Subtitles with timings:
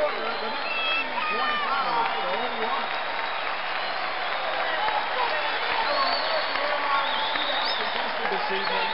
[0.00, 2.72] quarter, the next team 25 to 1.
[5.76, 8.88] Our American Airlines shootout contestant this evening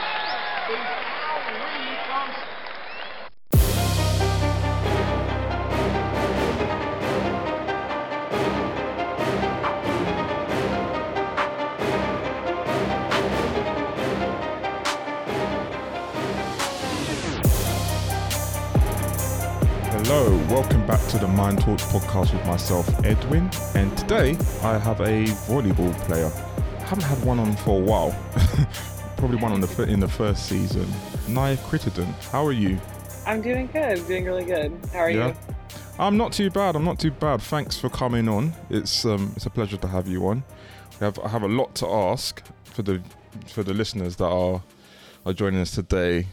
[0.67, 2.56] is Al Reed from
[20.49, 23.51] Welcome back to the Mind Talks podcast with myself, Edwin.
[23.75, 26.31] And today I have a volleyball player.
[26.79, 28.15] I haven't had one on for a while.
[29.17, 30.87] Probably one on the in the first season.
[31.27, 32.79] Nia Crittenden, how are you?
[33.25, 34.07] I'm doing good.
[34.07, 34.71] doing really good.
[34.93, 35.35] How are you?
[35.99, 36.77] I'm not too bad.
[36.77, 37.41] I'm not too bad.
[37.41, 38.53] Thanks for coming on.
[38.69, 40.45] It's um, it's a pleasure to have you on.
[41.01, 43.01] We have I have a lot to ask for the
[43.47, 44.63] for the listeners that are
[45.25, 46.27] are joining us today.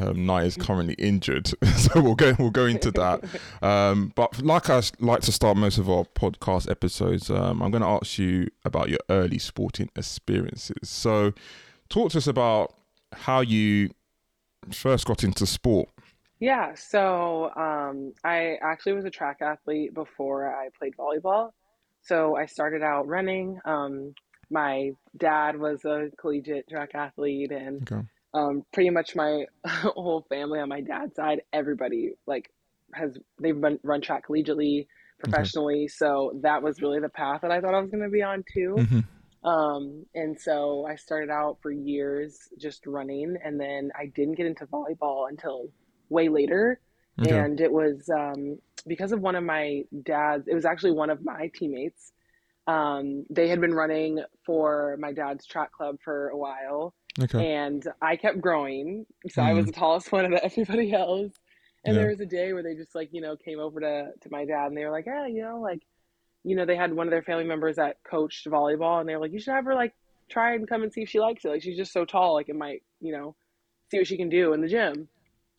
[0.00, 3.24] Um, Nia is currently injured, so we'll go we'll go into that.
[3.62, 7.82] Um, but like I like to start most of our podcast episodes, um, I'm going
[7.82, 10.88] to ask you about your early sporting experiences.
[10.88, 11.32] So,
[11.88, 12.74] talk to us about
[13.12, 13.90] how you
[14.72, 15.88] first got into sport.
[16.40, 21.50] Yeah, so um, I actually was a track athlete before I played volleyball.
[22.02, 23.60] So I started out running.
[23.64, 24.14] Um,
[24.50, 28.04] my dad was a collegiate track athlete, and Okay.
[28.34, 32.50] Um, pretty much my whole family on my dad's side, everybody like
[32.94, 34.86] has they've run, run track collegiately,
[35.18, 35.88] professionally.
[35.88, 38.44] So that was really the path that I thought I was going to be on
[38.52, 38.86] too.
[38.88, 39.00] hmm
[39.48, 44.46] Um, and so I started out for years just running, and then I didn't get
[44.46, 45.68] into volleyball until
[46.08, 46.80] way later.
[47.20, 47.36] Okay.
[47.36, 51.24] And it was um, because of one of my dad's, it was actually one of
[51.24, 52.12] my teammates.
[52.66, 57.46] Um, they had been running for my dad's track club for a while, Okay.
[57.46, 59.06] and I kept growing.
[59.28, 61.32] So I was the tallest one of everybody else.
[61.84, 62.02] And Yeah.
[62.02, 64.44] there was a day where they just like, you know, came over to, to my
[64.44, 65.82] dad and they were like, yeah, you know, like,
[66.44, 69.20] you know, they had one of their family members that coached volleyball and they were
[69.20, 69.94] like, you should have her like
[70.30, 71.48] try and come and see if she likes it.
[71.48, 73.36] Like she's just so tall, like it might, you know,
[73.90, 75.08] see what she can do in the gym.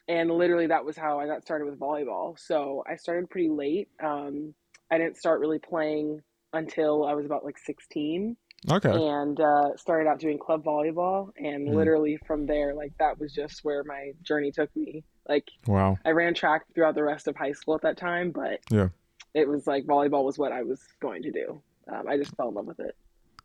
[0.07, 2.37] And literally that was how I got started with volleyball.
[2.39, 3.89] So I started pretty late.
[4.03, 4.53] Um,
[4.91, 6.21] I didn't start really playing
[6.53, 8.37] until I was about like 16
[8.71, 8.89] Okay.
[8.91, 11.29] and uh, started out doing club volleyball.
[11.37, 11.75] And Mm.
[11.75, 15.03] literally from there, like that was just where my journey took me.
[15.27, 15.97] Like Wow.
[16.05, 18.89] I ran track throughout the rest of high school at that time, but Yeah.
[19.33, 21.61] it was like volleyball was what I was going to do.
[21.87, 22.95] Um, I just fell in love with it.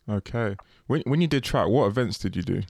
[0.08, 0.56] Okay.
[0.86, 2.62] When when you did track, what events did you do?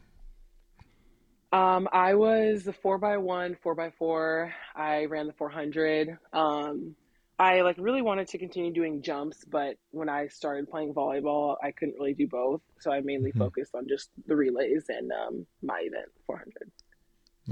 [1.52, 4.52] Um, I was the four by one, four by four.
[4.76, 6.18] I ran the 400.
[6.32, 6.94] Um,
[7.38, 11.70] I like really wanted to continue doing jumps, but when I started playing volleyball, I
[11.70, 12.60] couldn't really do both.
[12.80, 13.38] So I mainly Mhm.
[13.38, 16.70] focused on just the relays and um, my event, 400.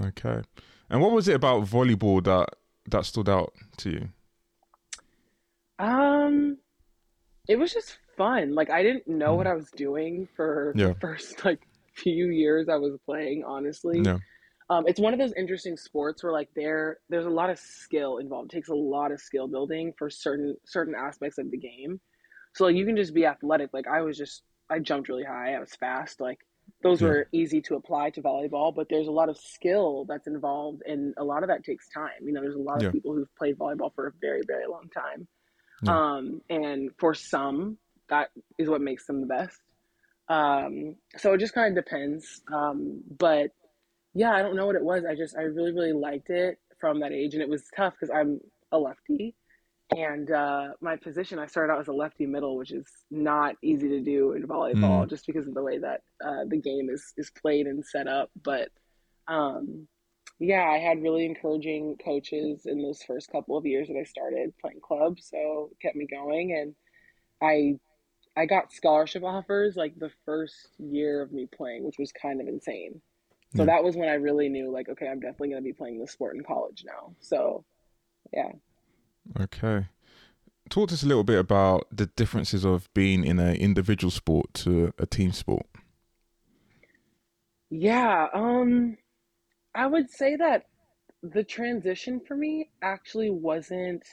[0.09, 0.43] Okay.
[0.91, 2.49] And what was it about volleyball that
[2.91, 4.09] that stood out to you?
[5.79, 6.59] Um,
[7.49, 8.55] it was just fun.
[8.55, 10.89] Like I didn't know what I was doing for Yeah.
[10.89, 11.61] the first like
[11.95, 14.03] few years I was playing, honestly.
[14.03, 14.19] Yeah.
[14.69, 18.19] Um, it's one of those interesting sports where like there there's a lot of skill
[18.19, 18.53] involved.
[18.53, 22.01] It takes a lot of skill building for certain certain aspects of the game.
[22.55, 23.71] So like you can just be athletic.
[23.73, 25.55] Like I was just I jumped really high.
[25.55, 26.21] I was fast.
[26.21, 26.39] Like
[26.83, 27.09] those Yeah.
[27.09, 31.15] were easy to apply to volleyball, but there's a lot of skill that's involved and
[31.17, 32.23] a lot of that takes time.
[32.23, 34.89] You know, there's a lot of people who've played volleyball for a very, very long
[34.93, 35.29] time.
[35.85, 36.15] Yeah.
[36.17, 37.79] Um, and for some,
[38.09, 39.61] that is what makes them the best.
[40.29, 42.43] Um, so it just kind of depends.
[42.53, 43.51] Um, but
[44.17, 45.05] yeah, I don't know what it was.
[45.05, 48.11] I just I really really liked it from that age, and it was tough because
[48.19, 48.41] I'm
[48.73, 49.35] a lefty,
[49.97, 53.89] and uh, my position I started out as a lefty middle, which is not easy
[53.91, 55.11] to do in volleyball, Mm.
[55.11, 58.31] just because of the way that uh, the game is is played and set up.
[58.43, 58.71] But
[59.29, 59.87] um,
[60.39, 64.53] yeah, I had really encouraging coaches in those first couple of years that I started
[64.61, 66.75] playing club, so it kept me going, and
[67.43, 67.79] I
[68.39, 72.49] I got scholarship offers like the first year of me playing, which was kind of
[72.49, 73.01] insane.
[73.57, 73.67] So Yeah.
[73.67, 76.13] that was when I really knew, like, okay, I'm definitely going to be playing this
[76.13, 77.15] sport in college now.
[77.21, 77.65] So,
[78.33, 78.53] yeah.
[79.39, 79.87] Okay.
[80.71, 84.55] Talk to us a little bit about the differences of being in an individual sport
[84.55, 85.67] to a team sport.
[87.71, 88.97] Yeah, um,
[89.75, 90.67] I would say that
[91.23, 94.05] the transition for me actually wasn't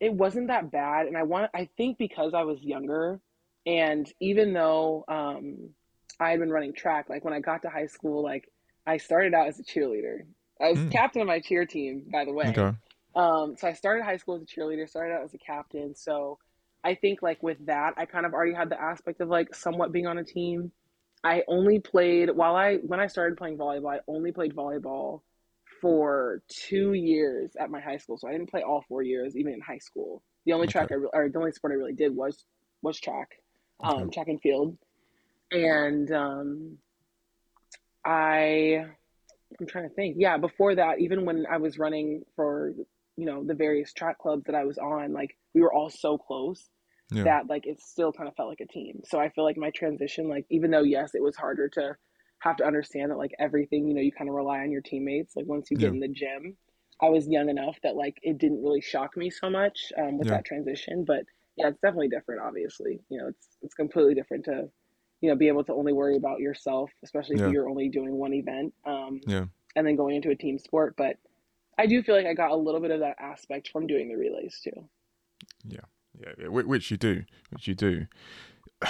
[0.00, 3.20] it wasn't that bad and I want I think because I was younger
[3.66, 5.70] and even though um
[6.20, 8.48] I had been running track like when I got to high school like
[8.86, 10.26] I started out as a cheerleader.
[10.60, 10.90] I was Mm.
[10.90, 12.48] captain of my cheer team by the way.
[12.48, 12.76] Okay.
[13.14, 15.94] Um, so I started high school as a cheerleader, started out as a captain.
[15.94, 16.38] So
[16.84, 19.92] I think like with that, I kind of already had the aspect of like somewhat
[19.92, 20.72] being on a team.
[21.24, 25.22] I only played while I when I started playing volleyball, I only played volleyball
[25.80, 28.16] for two years at my high school.
[28.18, 30.22] So I didn't play all four years, even in high school.
[30.46, 32.44] The only track I re- or the only sport I really did was
[32.82, 33.28] was track,
[33.82, 34.10] um, Okay.
[34.10, 34.76] track and field,
[35.52, 36.78] and um,
[38.04, 38.84] I
[39.60, 40.16] I'm trying to think.
[40.18, 42.74] Yeah, before that, even when I was running for
[43.16, 46.18] you know the various track clubs that I was on, like we were all so
[46.18, 46.68] close
[47.10, 47.24] Yeah.
[47.24, 49.00] that like it still kind of felt like a team.
[49.04, 51.96] So I feel like my transition, like even though yes, it was harder to
[52.40, 55.36] have to understand that like everything, you know, you kind of rely on your teammates.
[55.36, 55.90] Like once you get Yeah.
[55.90, 56.56] in the gym,
[57.00, 60.28] I was young enough that like it didn't really shock me so much um, with
[60.28, 60.36] Yeah.
[60.38, 61.04] that transition.
[61.04, 61.24] But
[61.56, 62.40] yeah, it's definitely different.
[62.42, 64.70] Obviously, you know, it's it's completely different to
[65.22, 67.46] you know be able to only worry about yourself, especially Yeah.
[67.46, 68.74] if you're only doing one event.
[68.84, 69.46] Um, Yeah.
[69.76, 71.16] and then going into a team sport, but
[71.78, 74.16] I do feel like I got a little bit of that aspect from doing the
[74.16, 74.88] relays too.
[75.64, 75.80] Yeah,
[76.20, 78.06] yeah, whi- which you do, which you do.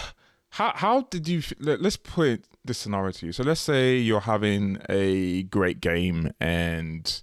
[0.56, 1.40] How how did you?
[1.60, 3.32] let- Let's put this scenario to you.
[3.32, 7.22] So let's say you're having a great game and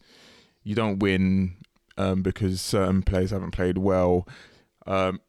[0.63, 1.57] you don't win
[1.97, 4.27] um, because certain players haven't played well.
[4.87, 5.19] Um,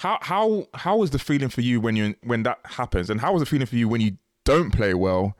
[0.00, 3.34] how how how was the feeling for you when you when that happens, and how
[3.34, 5.36] was the feeling for you when you don't play well?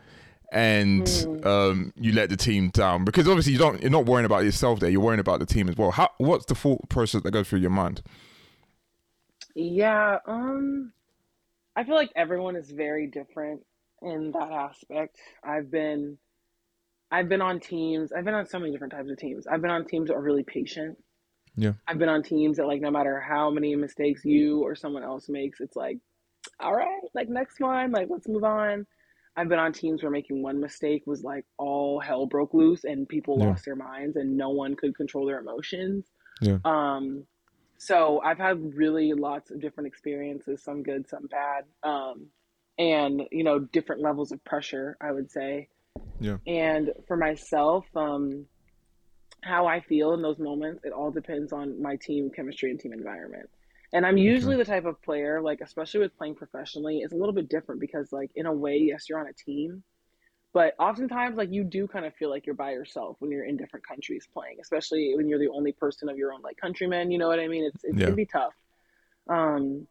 [0.52, 1.46] And Mm.
[1.46, 3.80] um, you let the team down because obviously you don't.
[3.80, 4.90] You're not worrying about yourself there.
[4.90, 5.92] You're worrying about the team as well.
[5.92, 6.10] How?
[6.18, 8.02] What's the thought process that goes through your mind?
[9.54, 10.92] Yeah, um,
[11.74, 13.64] I feel like everyone is very different
[14.02, 15.16] in that aspect.
[15.42, 16.18] I've been
[17.10, 18.12] I've been on teams.
[18.12, 19.46] I've been on so many different types of teams.
[19.46, 20.98] I've been on teams that are really patient.
[21.56, 21.72] Yeah.
[21.86, 25.28] I've been on teams that like no matter how many mistakes you or someone else
[25.28, 25.98] makes, it's like,
[26.58, 28.86] all right, like next one, like let's move on.
[29.36, 33.08] I've been on teams where making one mistake was like all hell broke loose and
[33.08, 33.48] people Yeah.
[33.48, 36.06] lost their minds and no one could control their emotions.
[36.40, 36.58] Yeah.
[36.64, 37.24] Um,
[37.78, 42.26] so I've had really lots of different experiences, some good, some bad, um,
[42.78, 44.96] and you know, different levels of pressure.
[45.00, 45.68] I would say.
[46.18, 46.38] Yeah.
[46.46, 48.46] And for myself, um,
[49.42, 52.92] how I feel in those moments, it all depends on my team chemistry and team
[52.92, 53.48] environment.
[53.92, 57.34] And I'm usually the type of player, like especially with playing professionally, it's a little
[57.34, 59.82] bit different because, like, in a way, yes, you're on a team,
[60.52, 63.56] but oftentimes, like, you do kind of feel like you're by yourself when you're in
[63.56, 67.10] different countries playing, especially when you're the only person of your own like countrymen.
[67.10, 67.64] You know what I mean?
[67.64, 68.06] It's it Yeah.
[68.06, 68.54] can be tough.
[69.28, 69.86] Um,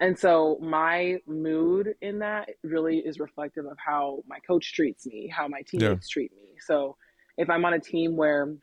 [0.00, 5.28] and so my mood in that really is reflective of how my coach treats me,
[5.28, 6.58] how my teammates treat me.
[6.60, 6.96] So
[7.36, 8.54] if I'm on a team where,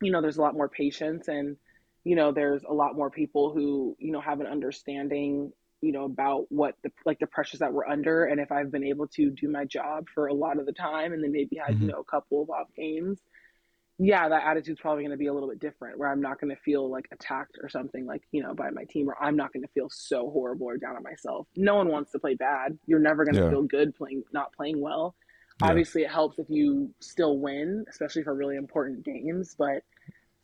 [0.00, 1.56] you know, there's a lot more patience and,
[2.04, 6.04] you know, there's a lot more people who, you know, have an understanding, you know,
[6.04, 8.24] about what the like the pressures that we're under.
[8.24, 11.12] And if I've been able to do my job for a lot of the time
[11.12, 11.80] and then maybe had, Mhm.
[11.80, 13.20] you know, a couple of off games,
[13.98, 16.54] yeah, that attitude's probably going to be a little bit different where I'm not going
[16.54, 19.54] to feel like attacked or something like, you know, by my team, or I'm not
[19.54, 21.48] going to feel so horrible or down on myself.
[21.56, 22.78] No one wants to play bad.
[22.86, 23.48] You're never going to Yeah.
[23.48, 25.16] feel good playing, not playing well.
[25.60, 25.68] Yeah.
[25.68, 29.54] Obviously, it helps if you still win, especially for really important games.
[29.58, 29.84] But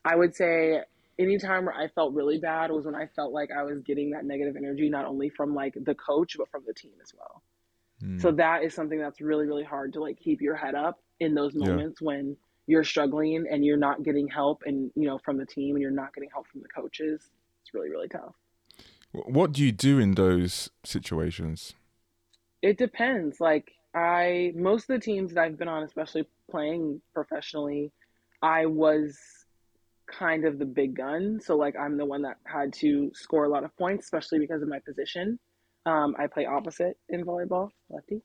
[0.03, 0.81] I would say
[1.19, 4.25] anytime where I felt really bad was when I felt like I was getting that
[4.25, 7.43] negative energy, not only from like the coach, but from the team as well.
[8.03, 8.21] Mm.
[8.21, 11.35] So that is something that's really, really hard to like keep your head up in
[11.35, 11.67] those Yeah.
[11.67, 15.75] moments when you're struggling and you're not getting help and you know from the team
[15.75, 17.29] and you're not getting help from the coaches.
[17.61, 18.35] It's really, really tough.
[19.11, 21.75] What do you do in those situations?
[22.63, 23.39] It depends.
[23.39, 27.91] Like I most of the teams that I've been on, especially playing professionally,
[28.41, 29.17] I was
[30.07, 31.39] kind of the big gun.
[31.41, 34.61] So like I'm the one that had to score a lot of points, especially because
[34.61, 35.39] of my position.
[35.85, 38.21] Um, I play opposite in volleyball, lefty.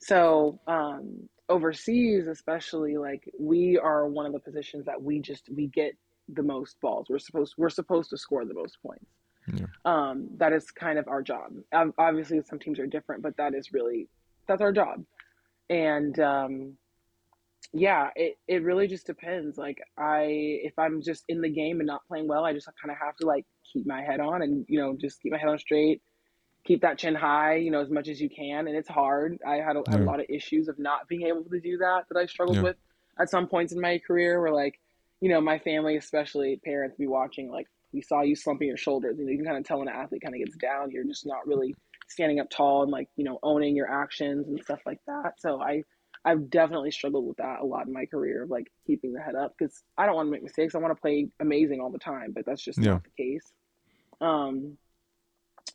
[0.00, 5.68] So um, overseas, especially, like we are one of the positions that we just we
[5.68, 5.92] get
[6.28, 7.06] the most balls.
[7.08, 9.06] We're supposed we're supposed to score the most points.
[9.52, 9.66] Yeah.
[9.84, 11.52] Um, that is kind of our job.
[11.98, 14.08] Obviously, some teams are different, but that is really
[14.48, 15.04] that's our job.
[15.70, 16.78] And um,
[17.72, 19.58] yeah, it, it really just depends.
[19.58, 20.22] Like I,
[20.62, 23.16] if I'm just in the game and not playing well, I just kind of have
[23.16, 26.00] to like keep my head on and you know just keep my head on straight,
[26.64, 28.66] keep that chin high, you know, as much as you can.
[28.66, 29.38] And it's hard.
[29.46, 32.04] I had a, had a lot of issues of not being able to do that
[32.10, 32.62] that I struggled Yeah.
[32.62, 32.76] with
[33.20, 34.40] at some points in my career.
[34.40, 34.80] Where like,
[35.20, 39.16] you know, my family, especially parents, be watching like we saw you slumping your shoulders.
[39.18, 41.04] You know, you can kind of tell when an athlete kind of gets down, you're
[41.04, 41.74] just not really
[42.08, 45.34] standing up tall and like you know owning your actions and stuff like that.
[45.38, 45.84] So I
[46.24, 49.34] I've definitely struggled with that a lot in my career of like keeping the head
[49.34, 50.74] up because I don't want to make mistakes.
[50.74, 52.92] I want to play amazing all the time, but that's just Yeah.
[52.92, 53.52] not the case.
[54.20, 54.76] Um,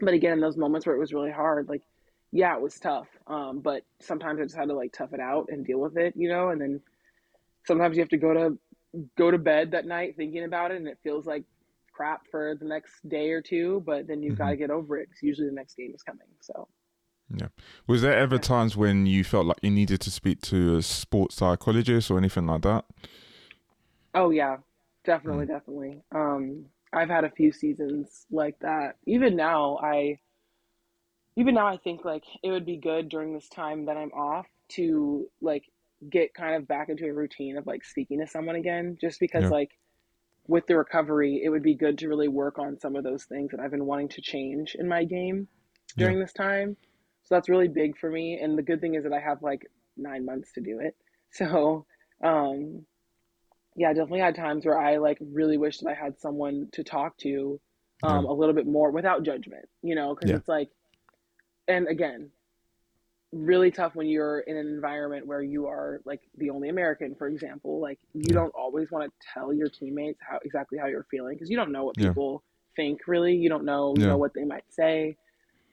[0.02, 1.84] but again, in those moments where it was really hard, like
[2.32, 3.08] yeah, it was tough.
[3.28, 6.16] Um, but sometimes I just had to like tough it out and deal with it,
[6.18, 6.50] you know.
[6.50, 6.82] And then
[7.66, 8.58] sometimes you have to go to
[9.18, 11.44] go to bed that night thinking about it, and it feels like
[11.94, 13.84] crap for the next day or two.
[13.86, 14.38] But then you've Mhm.
[14.38, 16.28] got to get over it because usually the next game is coming.
[16.42, 16.68] So.
[17.36, 17.48] Yeah.
[17.88, 21.36] Was there ever times when you felt like you needed to speak to a sports
[21.36, 22.86] psychologist or anything like that?
[24.16, 24.58] Oh yeah,
[25.06, 26.02] definitely, definitely.
[26.12, 28.98] Um, I've had a few seasons like that.
[29.06, 30.20] Even now, I
[31.36, 34.46] even now I think like it would be good during this time that I'm off
[34.70, 35.64] to like
[36.10, 39.50] get kind of back into a routine of like speaking to someone again, just because
[39.50, 39.52] Yeah.
[39.52, 39.72] like
[40.48, 43.52] with the recovery, it would be good to really work on some of those things
[43.52, 45.48] that I've been wanting to change in my game
[45.98, 46.06] Yeah.
[46.06, 46.76] during this time.
[47.24, 48.40] So that's really big for me.
[48.42, 50.96] And the good thing is that I have like nine months to do it.
[51.36, 51.88] So,
[52.24, 52.86] um,
[53.76, 56.84] yeah, I definitely had times where I like really wish that I had someone to
[56.84, 57.60] talk to
[58.04, 58.30] um, Yeah.
[58.30, 60.38] a little bit more without judgment, you know, because Yeah.
[60.38, 60.70] it's like,
[61.68, 62.30] and again,
[63.34, 67.28] really tough when you're in an environment where you are like the only American, for
[67.28, 67.82] example.
[67.82, 68.36] Like you Yeah.
[68.36, 71.72] don't always want to tell your teammates how exactly how you're feeling because you don't
[71.72, 72.10] know what Yeah.
[72.10, 72.44] people
[72.76, 73.36] think really.
[73.36, 75.18] You don't know, you know what they might say.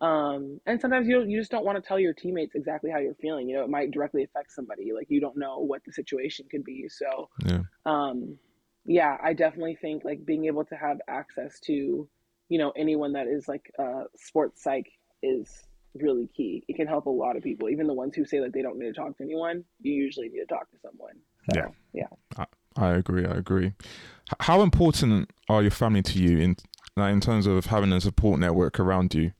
[0.00, 3.14] Um, and sometimes you you just don't want to tell your teammates exactly how you're
[3.16, 3.48] feeling.
[3.48, 4.92] You know, it might directly affect somebody.
[4.94, 6.88] Like you don't know what the situation could be.
[6.88, 7.62] So, Yeah.
[7.84, 8.38] um,
[8.86, 12.08] yeah, I definitely think like being able to have access to,
[12.48, 14.86] you know, anyone that is like uh, sports psych
[15.22, 15.64] is
[15.94, 16.64] really key.
[16.68, 18.78] It can help a lot of people, even the ones who say that they don't
[18.78, 19.64] need to talk to anyone.
[19.80, 21.14] You usually need to talk to someone.
[21.52, 22.06] So, Yeah.
[22.38, 22.44] yeah.
[22.76, 23.26] I agree.
[23.26, 23.66] I agree.
[23.66, 26.56] H- How important are your family to you in
[26.96, 29.32] like, in terms of having a support network around you?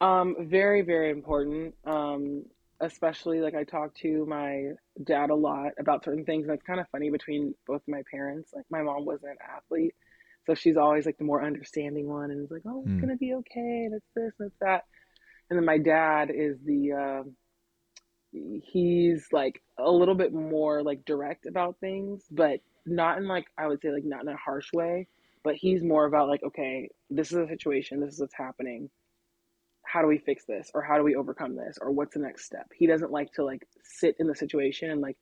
[0.00, 1.74] Um, very, very important.
[1.84, 2.44] Um,
[2.80, 6.80] especially like I talk to my dad a lot about certain things, and it's kind
[6.80, 8.52] of funny between both my parents.
[8.54, 9.94] Like my mom wasn't an athlete,
[10.46, 13.00] so she's always like the more understanding one, and is like, "Oh, it's Mm.
[13.00, 14.84] gonna be okay, and it's this and it's that."
[15.48, 17.22] And then my dad is the uh,
[18.32, 23.66] he's like a little bit more like direct about things, but not in like I
[23.66, 25.08] would say like not in a harsh way,
[25.44, 28.90] but he's more about like, okay, this is a situation, this is what's happening.
[29.84, 30.70] How do we fix this?
[30.74, 31.78] Or how do we overcome this?
[31.80, 32.66] Or what's the next step?
[32.74, 35.16] He doesn't like to like sit in the situation and like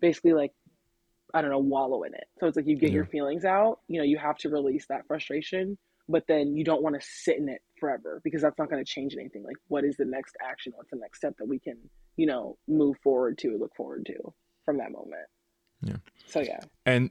[0.00, 0.52] basically like
[1.32, 2.24] i don't know wallow in it.
[2.38, 3.80] So it's like you get your feelings out.
[3.88, 7.38] You know you have to release that frustration but then you don't want to sit
[7.38, 10.36] in it forever because that's not going to change anything like what is the next
[10.42, 11.76] action what's the next step that we can
[12.16, 14.14] you know move forward to look forward to
[14.64, 15.26] from that moment
[15.82, 15.96] Yeah.
[16.26, 17.10] so yeah And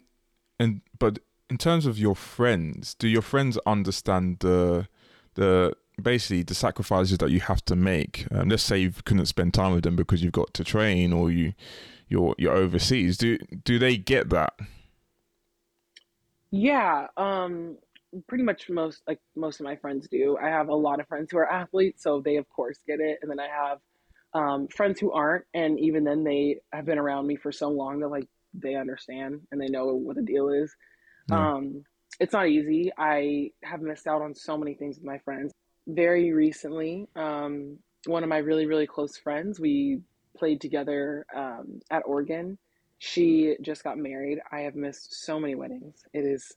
[0.60, 1.20] and but
[1.50, 4.88] in terms of your friends, do your friends understand the
[5.36, 8.26] the basically the sacrifices that you have to make?
[8.32, 11.32] Um, let's say you couldn't spend time with them because you've got to train or
[11.32, 11.54] you
[12.08, 13.18] you're you're overseas.
[13.18, 14.54] Do do they get that?
[16.52, 17.78] Yeah, um,
[18.28, 20.38] pretty much most like most of my friends do.
[20.42, 23.20] I have a lot of friends who are athletes, so they of course get it.
[23.22, 23.80] And then I have
[24.34, 28.00] um, friends who aren't, and even then they have been around me for so long
[28.00, 30.74] that like they understand and they know what the deal is.
[31.30, 31.54] Yeah.
[31.54, 31.84] Um,
[32.20, 32.92] it's not easy.
[32.98, 35.52] I have missed out on so many things with my friends.
[35.88, 40.02] Very recently, um, one of my really, really close friends, we
[40.38, 42.58] played together um, at Oregon.
[43.00, 44.40] She just got married.
[44.52, 46.06] I have missed so many weddings.
[46.14, 46.56] It is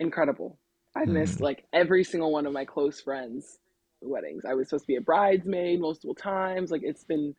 [0.00, 0.58] incredible.
[0.96, 1.42] I've missed Mm.
[1.42, 3.58] like every single one of my close friends'
[4.00, 4.44] weddings.
[4.44, 6.70] I was supposed to be a bridesmaid multiple times.
[6.70, 7.34] Like it's been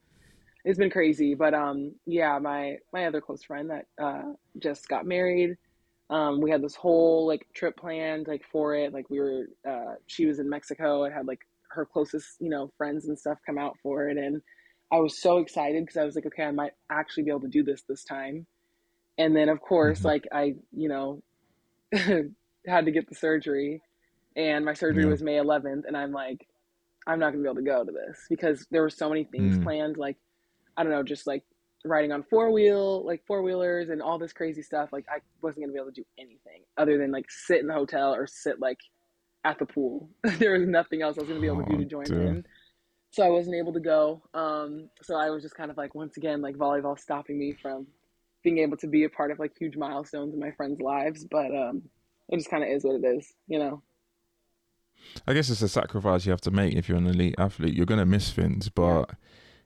[0.66, 1.36] it's been crazy.
[1.36, 5.58] But um yeah, my my other close friend that uh just got married.
[6.10, 8.94] Um we had this whole like trip planned like for it.
[8.94, 12.72] Like we were uh she was in Mexico and had like her closest, you know,
[12.78, 14.42] friends and stuff come out for it and
[14.92, 17.48] I was so excited because I was like, okay, I might actually be able to
[17.50, 18.48] do this this time.
[19.18, 20.06] And then of course, Mhm.
[20.06, 21.24] like I, you know,
[22.68, 23.82] had to get the surgery
[24.36, 25.12] and my surgery Yeah.
[25.12, 26.48] was May 11th and I'm like
[27.08, 29.26] I'm not going to be able to go to this because there were so many
[29.26, 29.64] things Mm.
[29.64, 30.18] planned like
[30.78, 31.44] I don't know just like
[31.86, 35.66] riding on four wheel like four wheelers and all this crazy stuff like I wasn't
[35.66, 38.26] going to be able to do anything other than like sit in the hotel or
[38.28, 38.80] sit like
[39.44, 41.78] at the pool there was nothing else I was going to be able to do
[41.78, 42.28] Oh, to join dear.
[42.28, 42.44] in
[43.12, 46.18] so I wasn't able to go um so I was just kind of like once
[46.18, 47.86] again like volleyball stopping me from
[48.44, 51.56] being able to be a part of like huge milestones in my friends' lives but
[51.56, 51.84] um
[52.30, 53.82] it just kind of is what it is you know
[55.28, 57.74] I guess it's a sacrifice you have to make if you're an elite athlete.
[57.76, 59.12] You're gonna miss things, but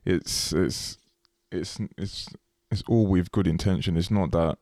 [0.06, 0.98] it's it's
[1.52, 2.28] it's it's
[2.72, 3.98] it's all with good intention.
[3.98, 4.58] It's not that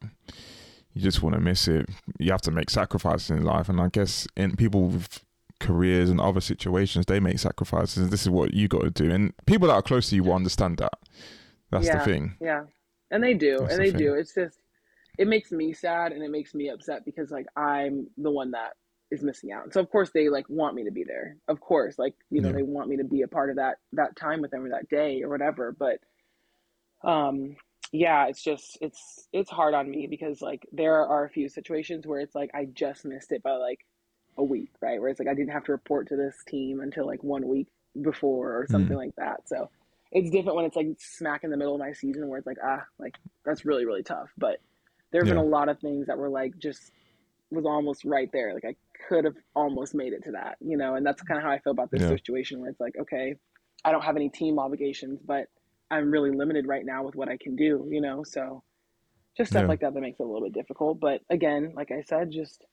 [0.94, 1.90] you just want to miss it.
[2.20, 5.24] You have to make sacrifices in life, and I guess in people with
[5.60, 8.10] careers and other situations, they make sacrifices.
[8.10, 10.34] This is what you got to do, and people that are close to you will
[10.34, 10.94] understand that.
[11.72, 12.38] That's the thing.
[12.40, 12.64] Yeah,
[13.12, 14.08] and they do, That's and the they thing.
[14.08, 14.14] do.
[14.14, 14.60] It's just,
[15.18, 18.74] it makes me sad and it makes me upset because like I'm the one that
[19.12, 19.74] is missing out.
[19.74, 21.38] So of course they like want me to be there.
[21.48, 22.54] Of course, like you know Yeah.
[22.54, 24.90] they want me to be a part of that that time with them or that
[24.90, 25.76] day or whatever.
[25.78, 26.00] But,
[27.10, 27.56] um,
[27.92, 32.06] yeah, it's just it's it's hard on me because like there are a few situations
[32.06, 33.80] where it's like I just missed it by like
[34.38, 35.00] a week, right?
[35.00, 37.68] Where it's like I didn't have to report to this team until like one week
[38.02, 38.98] before or something Mm.
[38.98, 39.48] like that.
[39.48, 39.70] So
[40.12, 42.58] it's different when it's like smack in the middle of my season where it's like
[42.64, 44.58] ah like that's really really tough but
[45.12, 45.36] there have Yeah.
[45.36, 46.92] been a lot of things that were like just
[47.52, 48.54] was almost right there.
[48.54, 48.76] Like I
[49.08, 51.60] could have almost made it to that, you know, and that's kind of how I
[51.60, 52.10] feel about this Yeah.
[52.10, 53.36] situation where it's like, okay,
[53.86, 55.48] I don't have any team obligations, but
[55.90, 58.64] I'm really limited right now with what I can do, you know, so
[59.38, 59.68] just stuff Yeah.
[59.68, 61.00] like that that makes it a little bit difficult.
[61.00, 62.66] But again, like I said, just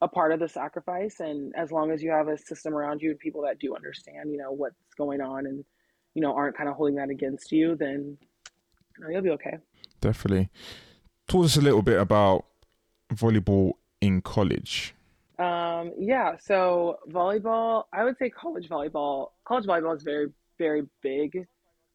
[0.00, 1.18] a part of the sacrifice.
[1.20, 4.30] And as long as you have a system around you and people that do understand,
[4.30, 5.64] you know, what's going on and,
[6.14, 8.16] you know, aren't kind of holding that against you, then
[8.98, 9.58] you know, you'll be okay.
[10.00, 10.50] Definitely.
[11.30, 12.44] Talk us a little bit about
[13.14, 14.96] volleyball in college.
[15.38, 21.46] Um, yeah, so volleyball, I would say college volleyball, college volleyball is very, very big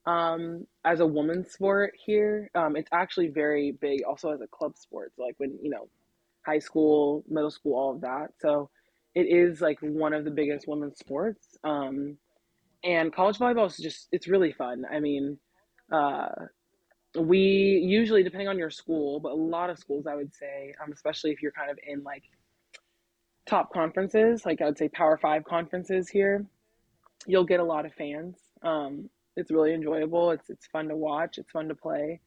[0.06, 2.50] um, as a women's sport here.
[2.56, 5.12] Um, it's actually very big also as a club sport.
[5.18, 5.90] So like when, you know,
[6.46, 8.30] high school, middle school, all of that.
[8.40, 8.70] So
[9.16, 11.58] it is like one of the biggest women's sports.
[11.66, 12.18] Um,
[12.86, 14.86] and college volleyball is just, it's really fun.
[14.90, 15.38] I mean,
[15.92, 16.30] uh,
[17.18, 20.92] we usually, depending on your school, but a lot of schools, I would say, um,
[20.92, 22.24] especially if you're kind of in like
[23.46, 26.46] top conferences, like I would say Power Five conferences here,
[27.28, 28.38] you'll get a lot of fans.
[28.64, 30.32] Um, it's really enjoyable.
[30.32, 31.38] It's it's fun to watch.
[31.38, 32.20] It's fun to play.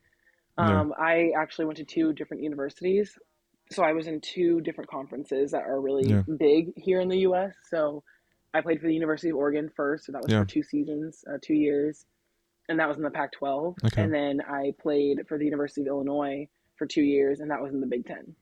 [0.59, 0.81] Yeah.
[0.81, 3.17] Um, I actually went to two different universities,
[3.71, 6.23] so I was in two different conferences that are really Yeah.
[6.37, 7.55] big here in the U.S.
[7.71, 8.03] So
[8.55, 10.41] I played for the University of Oregon first, so that was Yeah.
[10.41, 12.07] for two seasons, uh, two years,
[12.69, 13.77] and that was in the Pac-12.
[13.87, 14.03] Okay.
[14.03, 17.73] And then I played for the University of Illinois for two years, and that was
[17.73, 18.35] in the Big Ten.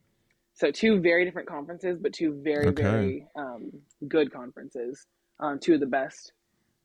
[0.54, 2.83] So two very different conferences, but two very Okay.
[2.83, 3.71] very um,
[4.09, 5.06] good conferences.
[5.38, 6.33] Um, two of the best.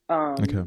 [0.10, 0.64] Um, Okay.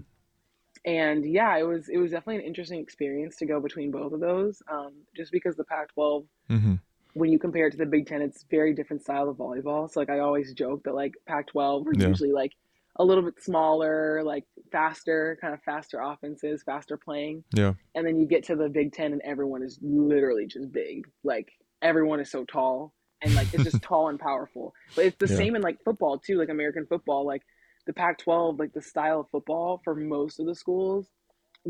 [0.87, 4.21] And yeah, it was it was definitely an interesting experience to go between both of
[4.21, 4.61] those.
[4.71, 6.75] Um, just because the Pac-12 hmm
[7.16, 9.88] when you compare it to the Big Ten, it's very different style of volleyball.
[9.88, 12.09] So like I always joke that like Pac-12 are Yeah.
[12.09, 12.50] usually like
[12.96, 17.44] a little bit smaller, like faster, kind of faster offenses, faster playing.
[17.52, 17.74] Yeah.
[17.94, 21.06] And then you get to the Big Ten and everyone is literally just big.
[21.24, 21.48] Like
[21.82, 24.74] everyone is so tall and like it's just tall and powerful.
[24.94, 25.36] But it's the Yeah.
[25.36, 27.26] same in like football too, like American football.
[27.26, 27.42] Like
[27.86, 31.06] the Pac-12, like the style of football for most of the schools,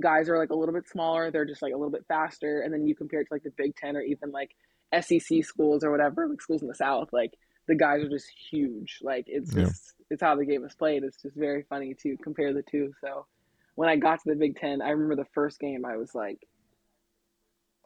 [0.01, 1.31] guys are like a little bit smaller.
[1.31, 2.61] They're just like a little bit faster.
[2.61, 4.55] And then you compare it to like the Big Ten or even like
[5.01, 7.33] SEC schools or whatever, like schools in the South, like
[7.69, 8.99] the guys are just huge.
[9.03, 9.65] Like it's Yeah.
[9.65, 11.03] just it's how the game is played.
[11.05, 12.93] It's just very funny to compare the two.
[13.01, 13.27] So
[13.75, 16.47] when I got to the Big Ten, I remember the first game I was like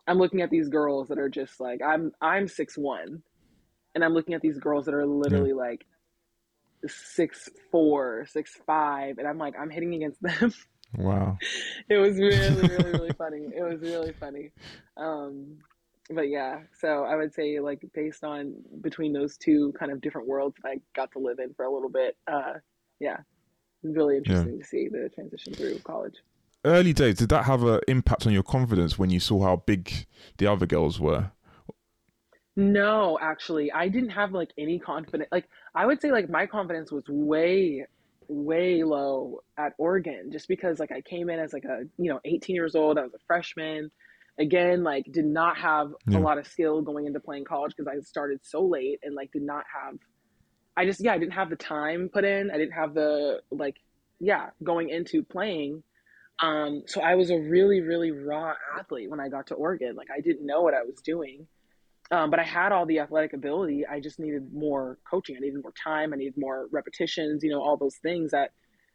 [0.07, 3.23] I'm looking at these girls that are just like I'm I'm six one
[3.95, 5.87] and I'm looking at these girls that are literally like
[6.87, 10.53] six four, six five, and I'm like I'm hitting against them.
[10.97, 11.37] Wow.
[11.91, 13.49] it was really, really, really funny.
[13.55, 14.51] It was really funny.
[14.97, 15.59] Um,
[16.11, 20.27] but yeah, so I would say like based on between those two kind of different
[20.27, 22.55] worlds that I got to live in for a little bit, uh,
[23.01, 23.19] yeah,
[23.83, 26.15] really interesting to see the transition through college.
[26.65, 30.07] Early days, did that have an impact on your confidence when you saw how big
[30.39, 31.31] the other girls were?
[32.57, 35.29] No, actually, I didn't have like any confidence.
[35.31, 37.87] Like I would say like my confidence was way
[38.29, 42.21] way low at Oregon just because like I came in as like a, you know,
[42.25, 43.91] 18 years old, I was a freshman.
[44.39, 46.19] Again, like did not have Yeah.
[46.19, 49.33] a lot of skill going into playing college because I started so late and like
[49.33, 49.99] did not have
[50.77, 52.51] I just yeah, I didn't have the time put in.
[52.51, 53.77] I didn't have the like
[54.21, 55.83] yeah, going into playing.
[56.41, 59.97] Um so I was a really really raw athlete when I got to Oregon.
[59.97, 61.49] Like I didn't know what I was doing.
[62.11, 63.85] Um, but I had all the athletic ability.
[63.87, 65.37] I just needed more coaching.
[65.37, 66.15] I needed more time.
[66.15, 67.43] I needed more repetitions.
[67.43, 68.53] You know, all those things that,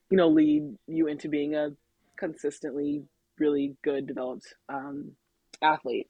[0.09, 1.69] you know, lead you into being a
[2.17, 3.03] consistently
[3.37, 5.11] really good developed um,
[5.63, 6.09] athlete.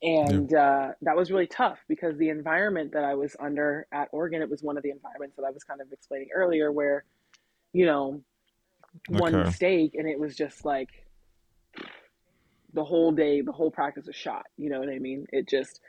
[0.00, 4.42] And uh, that was really tough because the environment that I was under at Oregon,
[4.42, 7.04] it was one of the environments that I was kind of explaining earlier, where,
[7.72, 8.22] you know,
[9.08, 10.88] one mistake and it was just like
[12.74, 14.44] the whole day, the whole practice was shot.
[14.56, 15.26] You know what I mean?
[15.32, 15.80] It just,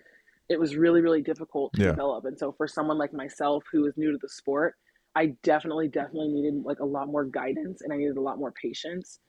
[0.49, 1.91] it was really, really difficult to Yeah.
[1.91, 2.25] develop.
[2.25, 4.73] And so for someone like myself who was new to the sport,
[5.15, 8.53] I definitely, definitely needed like a lot more guidance and I needed a lot more
[8.53, 9.19] patience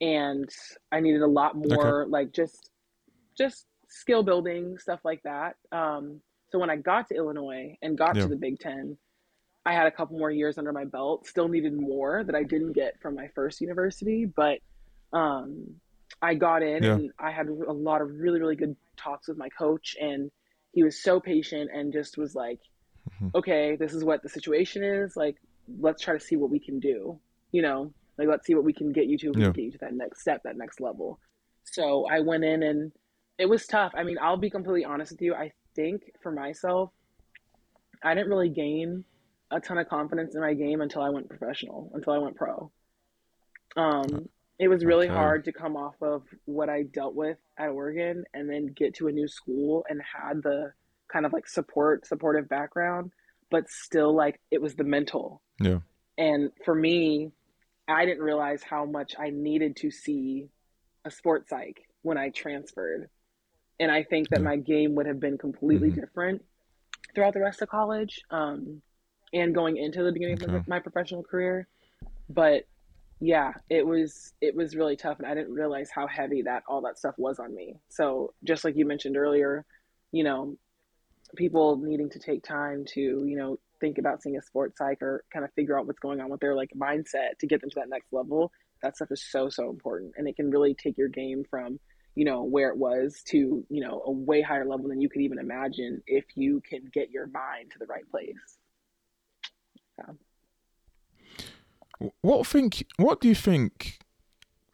[0.00, 0.48] and
[0.92, 2.69] I needed a lot more like just,
[3.36, 5.56] just skill building stuff like that.
[5.72, 8.22] Um, so when I got to Illinois and got Yeah.
[8.22, 8.96] to the Big Ten,
[9.64, 11.26] I had a couple more years under my belt.
[11.26, 14.58] Still needed more that I didn't get from my first university, but
[15.12, 15.80] um,
[16.22, 16.94] I got in Yeah.
[16.94, 20.30] and I had a lot of really, really good talks with my coach, and
[20.72, 22.60] he was so patient and just was like,
[23.20, 23.34] Mhm.
[23.34, 25.16] "Okay, this is what the situation is.
[25.16, 25.36] Like,
[25.78, 27.20] let's try to see what we can do.
[27.52, 29.52] You know, like let's see what we can get you to, Yeah.
[29.52, 31.20] get you to that next step, that next level."
[31.64, 32.92] So I went in and
[33.40, 33.92] it was tough.
[33.96, 35.34] I mean, I'll be completely honest with you.
[35.34, 36.90] I think for myself,
[38.02, 39.04] I didn't really gain
[39.50, 42.70] a ton of confidence in my game until I went professional, until I went pro.
[43.76, 45.14] Um, it was really Okay.
[45.14, 49.08] hard to come off of what I dealt with at Oregon and then get to
[49.08, 50.72] a new school and had the
[51.08, 53.10] kind of like support supportive background,
[53.50, 55.40] but still like it was the mental.
[55.60, 55.78] Yeah.
[56.18, 57.32] And for me,
[57.88, 60.50] I didn't realize how much I needed to see
[61.06, 63.08] a sports psych when I transferred.
[63.80, 65.94] And I think that my game would have been completely Mhm.
[66.00, 66.44] different
[67.14, 68.82] throughout the rest of college um,
[69.32, 70.64] and going into the beginning of Okay.
[70.68, 71.66] my professional career.
[72.28, 72.64] But
[73.20, 76.82] yeah, it was it was really tough, and I didn't realize how heavy that all
[76.82, 77.76] that stuff was on me.
[77.88, 79.66] So just like you mentioned earlier,
[80.12, 80.56] you know,
[81.36, 85.24] people needing to take time to you know think about seeing a sports psych or
[85.32, 87.80] kind of figure out what's going on with their like mindset to get them to
[87.80, 88.52] that next level.
[88.82, 91.80] That stuff is so so important, and it can really take your game from
[92.14, 95.22] you know where it was to you know a way higher level than you could
[95.22, 98.58] even imagine if you can get your mind to the right place.
[102.22, 102.86] What think?
[102.96, 103.98] What do you think?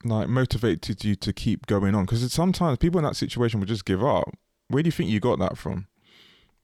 [0.04, 2.04] Like motivated you to keep going on?
[2.04, 4.30] Because sometimes people in that situation would just give up.
[4.68, 5.88] Where do you think you got that from?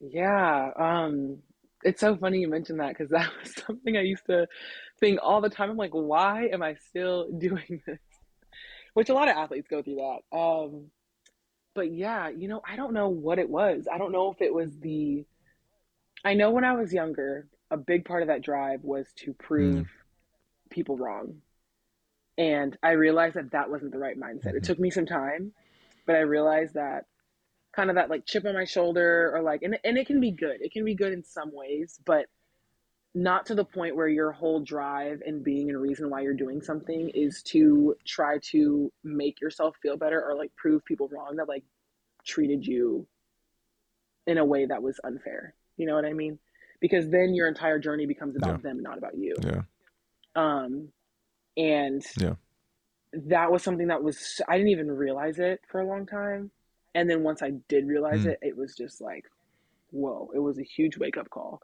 [0.00, 1.38] Yeah, um,
[1.82, 4.46] it's so funny you mentioned that because that was something I used to
[5.00, 5.70] think all the time.
[5.70, 7.98] I'm like, why am I still doing this?
[8.94, 10.36] Which a lot of athletes go through that.
[10.36, 10.90] Um,
[11.74, 13.88] but yeah, you know, I don't know what it was.
[13.92, 15.24] I don't know if it was the,
[16.24, 19.88] I know when I was younger, a big part of that drive was to prove
[20.70, 21.42] people wrong.
[22.38, 24.54] And I realized that that wasn't the right mindset.
[24.54, 24.64] It Mhm.
[24.64, 25.52] took me some time,
[26.06, 27.06] but I realized that
[27.72, 30.30] kind of that like chip on my shoulder or like and, and it can be
[30.30, 32.26] good it can be good in some ways but
[33.14, 36.62] not to the point where your whole drive and being and reason why you're doing
[36.62, 41.48] something is to try to make yourself feel better or like prove people wrong that
[41.48, 41.64] like
[42.24, 43.06] treated you
[44.26, 46.38] in a way that was unfair you know what i mean
[46.80, 48.62] because then your entire journey becomes about Yeah.
[48.62, 49.62] them not about you Yeah.
[50.34, 50.88] um
[51.56, 52.36] and Yeah.
[53.12, 56.50] that was something that was i didn't even realize it for a long time
[56.94, 58.30] and then once i did realize Mm.
[58.30, 59.26] it it was just like
[59.90, 61.60] whoa it was a huge wake up call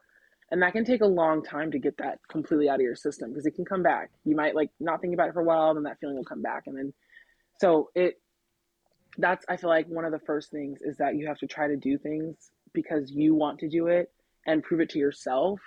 [0.51, 3.29] and that can take a long time to get that completely out of your system
[3.29, 4.09] because it can come back.
[4.25, 6.41] You might like not think about it for a while then that feeling will come
[6.41, 6.93] back and then
[7.59, 8.21] so it
[9.17, 11.67] that's i feel like one of the first things is that you have to try
[11.67, 14.11] to do things because you want to do it
[14.45, 15.59] and prove it to yourself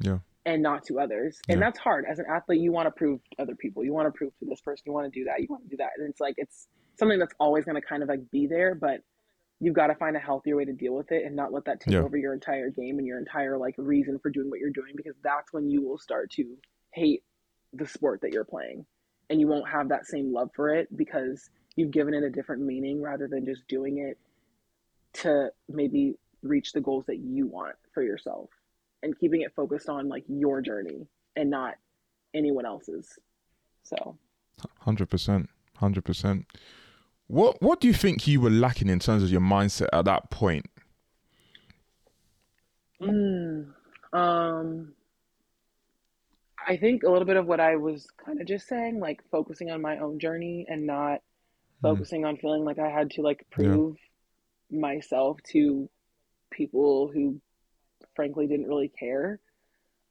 [0.00, 0.18] Yeah.
[0.44, 1.40] and not to others.
[1.48, 1.66] And Yeah.
[1.66, 2.04] that's hard.
[2.10, 3.84] As an athlete you want to prove to other people.
[3.84, 4.82] You want to prove to this person.
[4.86, 5.40] You want to do that.
[5.40, 5.90] You want to do that.
[5.96, 9.00] And it's like it's something that's always going to kind of like be there but
[9.62, 11.80] you've got to find a healthier way to deal with it and not let that
[11.80, 12.00] take yeah.
[12.00, 15.14] over your entire game and your entire like reason for doing what you're doing because
[15.22, 16.44] that's when you will start to
[16.90, 17.22] hate
[17.72, 18.84] the sport that you're playing.
[19.30, 22.62] And you won't have that same love for it because you've given it a different
[22.62, 24.18] meaning rather than just doing it
[25.20, 28.50] to maybe reach the goals that you want for yourself
[29.04, 31.76] and keeping it focused on like your journey and not
[32.34, 33.16] anyone else's.
[33.84, 34.18] So.
[34.84, 35.46] 100%
[35.80, 36.44] 100%
[37.26, 40.30] what What do you think you were lacking in terms of your mindset at that
[40.30, 40.66] point?
[43.00, 43.74] Mm,
[44.14, 44.94] um,
[46.66, 49.70] I think a little bit of what I was kind of just saying, like focusing
[49.70, 51.20] on my own journey and not
[51.82, 52.02] Hmm.
[52.02, 53.96] focusing on feeling like I had to like prove
[54.70, 55.90] myself to
[56.52, 57.40] people who
[58.16, 59.40] frankly didn't really care.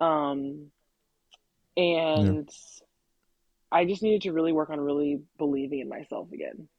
[0.02, 0.72] Um,
[1.78, 2.50] and
[3.72, 6.70] I just needed to really work on really believing in myself again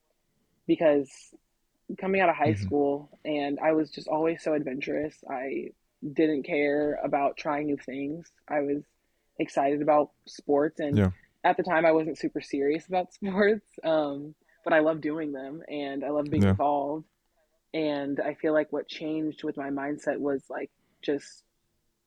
[0.75, 1.11] because
[2.01, 2.59] coming out of high Mhm.
[2.65, 5.23] school and I was just always so adventurous.
[5.29, 5.73] I
[6.21, 8.33] didn't care about trying new things.
[8.49, 8.83] I was
[9.39, 11.11] excited about sports and Yeah.
[11.45, 13.67] at the time I wasn't super serious about sports.
[13.85, 16.51] Um, but I love doing them and I love being Yeah.
[16.51, 17.05] involved.
[17.75, 20.71] And I feel like what changed with my mindset was like
[21.03, 21.45] just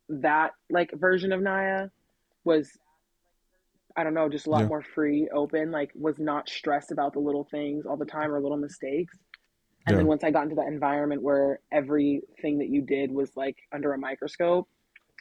[0.10, 1.90] that like version of Naya
[2.44, 2.72] was
[3.98, 4.68] I don't know, just a lot Yeah.
[4.68, 8.42] more free, open, like was not stressed about the little things all the time or
[8.42, 9.18] little mistakes.
[9.88, 10.00] And Yeah.
[10.00, 13.94] then once I got into that environment where everything that you did was like under
[13.94, 14.68] a microscope,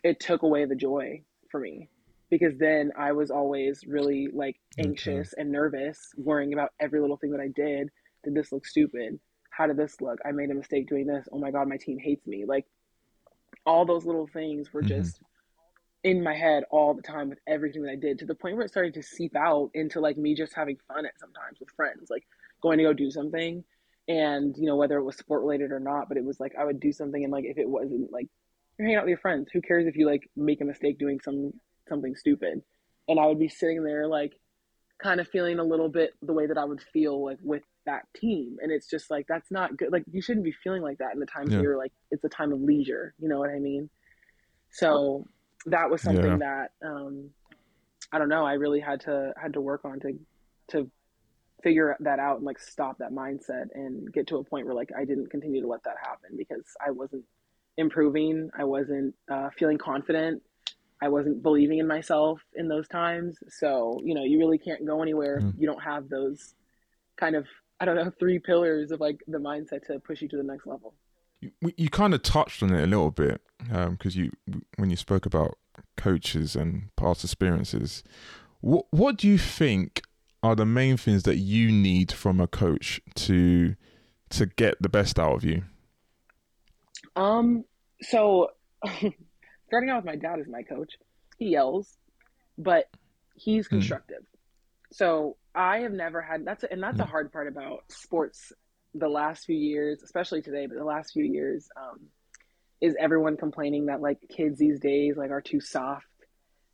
[0.03, 1.89] it took away the joy for me
[2.31, 4.87] because then I was always really like Okay.
[4.87, 7.91] anxious and nervous, worrying about every little thing that I did.
[8.25, 9.21] Did this look stupid?
[9.51, 10.19] How did this look?
[10.25, 11.29] I made a mistake doing this.
[11.31, 12.45] Oh my God, my team hates me.
[12.47, 12.67] Like
[13.67, 14.89] all those little things were Mhm.
[14.89, 15.21] just
[16.05, 18.65] in my head all the time with everything that I did to the point where
[18.65, 22.11] it started to seep out into like me just having fun at sometimes with friends,
[22.11, 22.25] like
[22.63, 23.65] going to go do something.
[24.07, 26.63] And you know whether it was sport related or not but it was like i
[26.63, 28.29] would do something and like if it wasn't like
[28.77, 31.19] you're hanging out with your friends who cares if you like make a mistake doing
[31.25, 31.55] some
[31.89, 32.61] something stupid?
[33.09, 34.35] And i would be sitting there like
[35.03, 38.03] kind of feeling a little bit the way that i would feel like with that
[38.15, 38.59] team.
[38.61, 41.19] And it's just like that's not good like you shouldn't be feeling like that in
[41.21, 41.57] the times Yeah.
[41.61, 43.89] where you're like it's a time of leisure you know what i mean?
[44.71, 45.27] So
[45.67, 47.31] that was something that um
[48.13, 50.19] i don't know i really had to had to work on to
[50.69, 50.91] to
[51.65, 54.91] figure that out and like stop that mindset and get to a point where like
[54.97, 57.25] I didn't continue to let that happen because I wasn't
[57.79, 58.51] improving.
[58.57, 60.43] I wasn't uh, feeling confident.
[61.03, 63.39] I wasn't believing in myself in those times.
[63.49, 65.41] So, you know, you really can't go anywhere.
[65.41, 65.55] Mm.
[65.59, 66.55] You don't have those
[67.19, 67.47] kind of,
[67.81, 70.67] I don't know, three pillars of like the mindset to push you to the next
[70.67, 70.95] level.
[71.61, 74.31] You, you kind of touched on it a little bit because um, you
[74.77, 75.59] when you spoke about
[75.97, 78.03] coaches and past experiences.
[78.61, 80.03] What what do you think
[80.43, 83.77] are the main things that you need from a coach to
[84.31, 85.65] to get the best out of you?
[87.17, 87.65] Um.
[88.03, 88.49] So,
[89.67, 90.93] starting out with my dad as my coach,
[91.39, 91.97] he yells,
[92.59, 92.87] but
[93.35, 93.77] he's Hmm.
[93.77, 94.25] constructive.
[94.93, 97.11] So I have never had that's and that's a Hmm.
[97.11, 98.53] hard part about sports
[98.95, 102.01] the last few years, especially today, but the last few years, um,
[102.81, 106.07] is everyone complaining that like kids these days like are too soft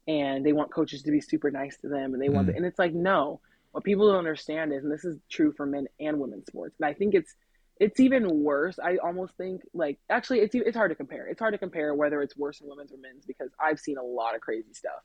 [0.08, 2.52] and they want coaches to be super nice to them and they want Mm.
[2.52, 3.40] the, and it's like no.
[3.72, 6.86] What people don't understand is and this is true for men and women's sports and
[6.88, 7.34] i think it's
[7.78, 8.78] it's even worse.
[8.78, 11.26] I almost think like actually it's it's hard to compare.
[11.28, 14.02] It's hard to compare whether it's worse in women's or men's because i've seen a
[14.02, 15.02] lot of crazy stuff.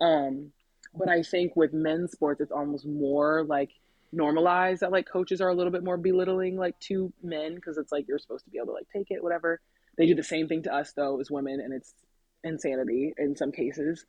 [0.00, 0.52] Um
[0.94, 3.70] but i think with men's sports it's almost more like
[4.12, 7.92] normalized that like coaches are a little bit more belittling like to men because it's
[7.92, 9.60] like you're supposed to be able to like take it whatever.
[9.96, 11.94] They do the same thing to us though as women and it's
[12.42, 14.04] insanity in some cases.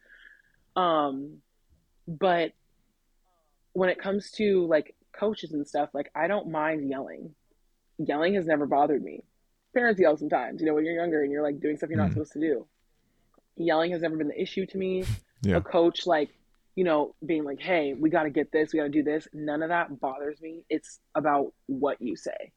[0.76, 1.38] Um
[2.08, 2.54] but
[3.74, 7.34] when it comes to like coaches and stuff like i don't mind yelling.
[8.00, 9.24] Yelling has never bothered me.
[9.74, 12.10] Parents yell sometimes you know when you're younger and you're like doing stuff you're not
[12.10, 12.14] Mm.
[12.14, 12.66] supposed to do.
[13.58, 15.04] Yelling has never been the issue to me.
[15.44, 15.58] Yeah.
[15.58, 16.30] a coach like
[16.76, 19.28] you know being like hey we got to get this we got to do this
[19.34, 20.64] none of that bothers me.
[20.70, 22.52] It's about what you say.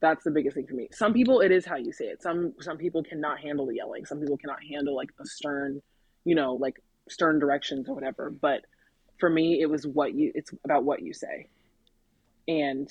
[0.00, 0.88] That's the biggest thing for me.
[0.92, 2.22] Some people it is how you say it.
[2.22, 4.04] Some some people cannot handle the yelling.
[4.04, 5.80] Some people cannot handle like a stern
[6.24, 8.30] you know like stern directions or whatever.
[8.30, 8.62] But
[9.18, 11.48] for me it was what you it's about what you say.
[12.48, 12.88] And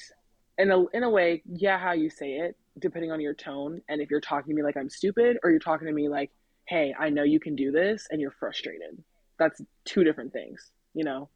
[0.57, 3.81] in a, in a way yeah how you say it depending on your tone.
[3.89, 6.31] And if you're talking to me like i'm stupid or you're talking to me like
[6.65, 9.03] hey i know you can do this and you're frustrated
[9.41, 11.29] that's two different things you know?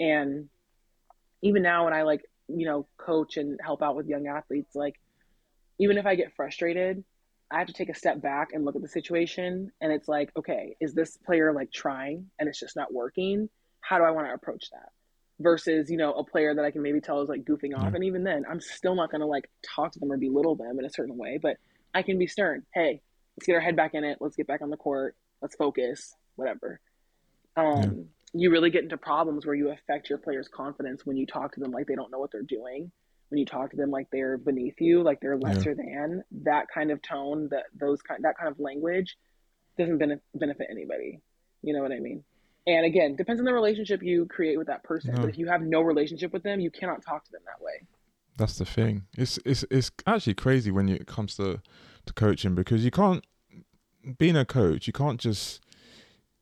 [0.00, 0.48] And
[1.42, 4.94] even now when i like you know coach and help out with young athletes like
[5.78, 7.04] even if i get frustrated
[7.50, 10.30] i have to take a step back and look at the situation and it's like
[10.36, 13.48] okay is this player like trying and it's just not working?
[13.80, 14.90] How do i want to approach that?
[15.38, 18.04] Versus you know a player that i can maybe tell is like goofing off and
[18.04, 20.84] even then i'm still not going to like talk to them or belittle them in
[20.84, 21.58] a certain way but
[21.94, 22.62] i can be stern.
[22.72, 23.02] Hey
[23.36, 24.16] let's get our head back in it.
[24.18, 25.14] Let's get back on the court.
[25.42, 26.80] Let's focus whatever
[27.56, 31.54] um you really get into problems where you affect your players confidence when you talk
[31.54, 32.90] to them like they don't know what they're doing.
[33.28, 36.90] When you talk to them like they're beneath you like they're lesser than that kind
[36.90, 39.16] of tone that those kind that kind of language
[39.78, 41.20] doesn't benefit benefit anybody.
[41.62, 42.22] You know what i mean?
[42.66, 45.22] And again depends on the relationship you create with that person No.
[45.22, 47.86] but if you have no relationship with them you cannot talk to them that way.
[48.36, 49.06] That's the thing.
[49.16, 51.60] It's it's it's actually crazy when it comes to
[52.04, 53.24] to coaching because you can't
[54.18, 55.60] being a coach, you can't just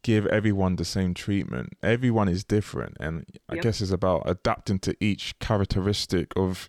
[0.04, 1.72] give everyone the same treatment.
[1.82, 3.62] Everyone is different and I Yep.
[3.64, 6.68] guess it's about adapting to each characteristic of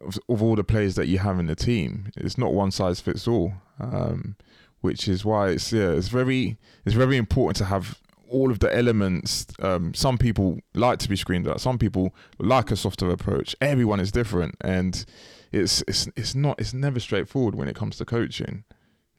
[0.00, 2.10] of, of all the players that you have in the team.
[2.16, 3.52] It's not one size fits all.
[3.78, 4.34] Um
[4.80, 8.74] which is why it's yeah, it's very it's very important to have all of the
[8.76, 9.46] elements.
[9.60, 11.60] Um, some people like to be screened at.
[11.60, 13.54] Some people like a softer approach.
[13.60, 15.04] Everyone is different, and
[15.52, 18.64] it's it's it's not it's never straightforward when it comes to coaching.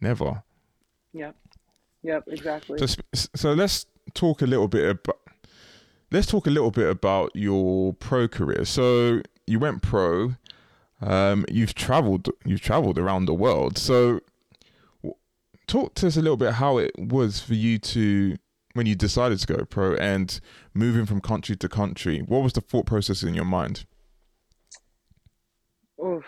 [0.01, 0.43] Never.
[1.13, 1.35] yep
[2.05, 2.95] yep exactly So
[3.35, 5.19] so let's talk a little bit about
[6.11, 8.65] let's talk a little bit about your pro career.
[8.65, 10.35] So you went pro.
[11.01, 13.77] Um, you've traveled you've traveled around the world.
[13.77, 14.21] So
[15.67, 18.37] talk to us a little bit how it was for you to
[18.73, 20.39] when you decided to go pro and
[20.73, 22.19] moving from country to country.
[22.19, 23.85] What was the thought process in your mind?
[26.03, 26.25] Oof.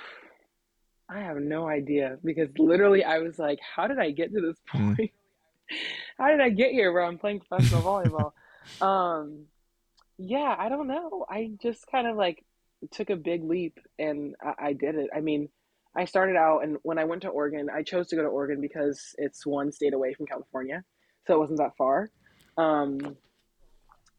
[1.10, 4.58] I have no idea because literally I was like, how did I get to this
[4.74, 5.12] Mm.
[6.18, 8.32] How did I get here where I'm playing professional volleyball?
[8.80, 9.46] Um,
[10.20, 11.26] yeah, I don't know.
[11.28, 12.46] I just kind of like
[12.92, 15.10] took a big leap and I, I did it.
[15.16, 15.50] I mean,
[15.96, 18.62] I started out and when I went to Oregon, I chose to go to Oregon
[18.62, 20.84] because it's one state away from California,
[21.26, 22.12] so it wasn't that far.
[22.56, 23.18] Um,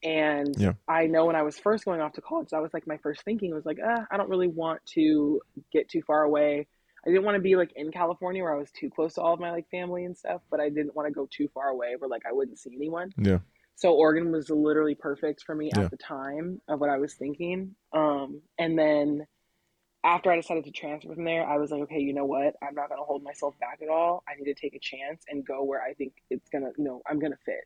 [0.02, 0.72] and Yeah.
[0.88, 3.22] I know when I was first going off to college, that was like my first
[3.22, 5.40] thinking was like, ah, I don't really want to
[5.72, 6.66] get too far away.
[7.06, 9.34] I didn't want to be like in California where I was too close to all
[9.34, 11.94] of my like family and stuff, but I didn't want to go too far away
[11.98, 13.12] where like I wouldn't see anyone.
[13.16, 13.38] Yeah.
[13.76, 15.82] So Oregon was literally perfect for me Yeah.
[15.84, 17.76] at the time of what I was thinking.
[17.92, 19.26] Um, and then
[20.04, 22.54] after I decided to transfer from there, I was like, okay, you know what?
[22.62, 24.24] I'm not going to hold myself back at all.
[24.28, 26.84] I need to take a chance and go where I think it's going to, you
[26.84, 27.64] know, I'm going to fit.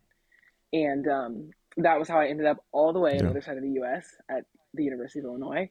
[0.73, 3.57] And um, that was how I ended up all the way on the other side
[3.57, 4.07] of the U.S.
[4.31, 5.71] at the University of Illinois.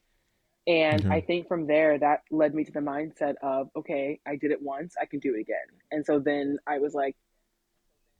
[0.66, 1.08] And Okay.
[1.10, 4.62] I think from there, that led me to the mindset of, okay, I did it
[4.62, 5.56] once, I can do it again.
[5.90, 7.16] And so then I was like,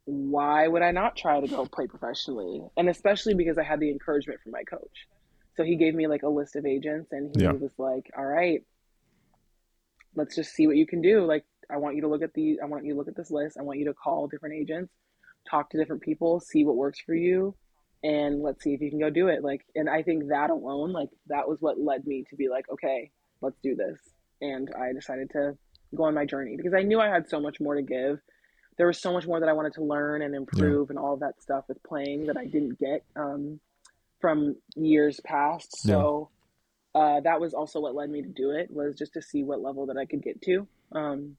[0.05, 2.63] why would I not try to go play professionally?
[2.77, 5.07] And especially because I had the encouragement from my coach.
[5.57, 7.53] So he gave me like a list of agents and he Yeah.
[7.57, 8.63] was like, all right,
[10.17, 11.25] let's just see what you can do.
[11.25, 13.31] Like, I want you to look at the, I want you to look at this
[13.31, 13.57] list.
[13.59, 14.93] I want you to call different agents,
[15.49, 17.55] talk to different people, see what works for you,
[18.03, 19.43] and let's see if you can go do it.
[19.43, 22.69] Like, and I think that alone, like, that was what led me to be like,
[22.71, 23.11] okay,
[23.41, 23.99] let's do this.
[24.41, 25.57] And I decided to
[25.95, 28.19] go on my journey because I knew I had so much more to give.
[28.79, 31.21] There was so much more that I wanted to learn and improve and all of
[31.21, 33.61] that stuff with playing that I didn't get um,
[34.21, 35.79] from years past.
[35.79, 36.31] So
[36.95, 39.61] uh, that was also what led me to do it was just to see what
[39.61, 40.67] level that I could get to.
[40.93, 41.37] Um,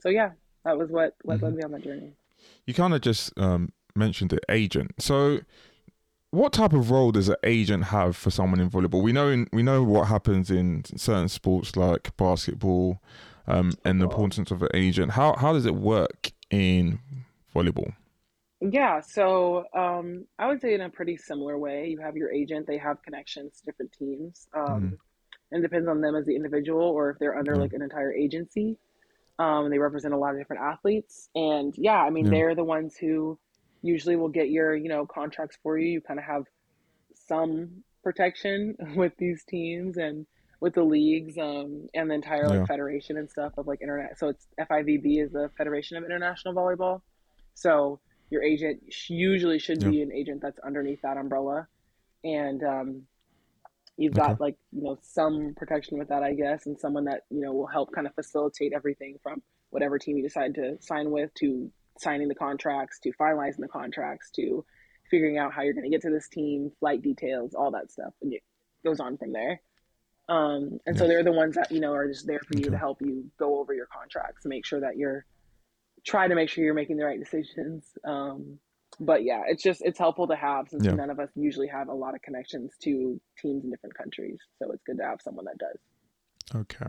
[0.00, 0.30] so yeah,
[0.64, 2.12] that was what what led me on that journey.
[2.66, 4.92] You kind of just um, mentioned the agent.
[4.98, 5.40] So,
[6.30, 9.02] what type of role does an agent have for someone in volleyball?
[9.02, 13.00] We know in, we know what happens in certain sports like basketball,
[13.46, 15.12] um, and the importance of an agent.
[15.12, 17.00] How how does it work in
[17.54, 17.94] volleyball?
[18.60, 21.88] Yeah, so um, I would say in a pretty similar way.
[21.88, 24.98] You have your agent; they have connections to different teams, um,
[25.50, 27.62] and it depends on them as the individual or if they're under Yeah.
[27.62, 28.76] like an entire agency.
[29.38, 32.30] Um, they represent a lot of different athletes, and yeah, I mean Yeah.
[32.30, 33.38] they're the ones who
[33.82, 35.88] usually will get your you know contracts for you.
[35.88, 36.44] You kind of have
[37.14, 40.26] some protection with these teams and
[40.60, 42.66] with the leagues um, and the entire like Yeah.
[42.66, 44.18] federation and stuff of like internet.
[44.18, 47.00] So it's FIVB is the Federation of International Volleyball.
[47.54, 51.68] So your agent usually should be an agent that's underneath that umbrella,
[52.24, 53.02] and um,
[53.96, 57.40] you've got like you know some protection with that, I guess, and someone that you
[57.40, 61.32] know will help kind of facilitate everything from whatever team you decide to sign with
[61.34, 64.64] to signing the contracts to finalizing the contracts to
[65.10, 68.12] figuring out how you're going to get to this team, flight details, all that stuff,
[68.22, 68.42] and it
[68.84, 69.60] goes on from there.
[70.28, 72.78] Um, and so they're the ones that you know are just there for you to
[72.78, 75.24] help you go over your contracts, make sure that you're
[76.06, 77.84] try to make sure you're making the right decisions.
[78.04, 78.58] Um,
[79.00, 80.92] but yeah, it's just it's helpful to have since Yeah.
[80.92, 84.38] none of us usually have a lot of connections to teams in different countries.
[84.58, 86.60] So it's good to have someone that does.
[86.62, 86.86] Okay.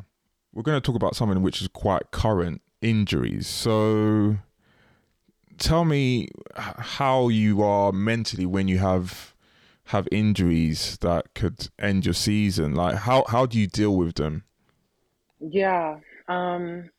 [0.54, 3.48] We're going to talk about something which is quite current injuries.
[3.48, 4.38] So
[5.62, 9.34] tell me how you are mentally when you have
[9.86, 12.74] have injuries that could end your season.
[12.76, 14.44] Like how how do you deal with them?
[15.40, 16.00] Yeah.
[16.28, 16.90] Um,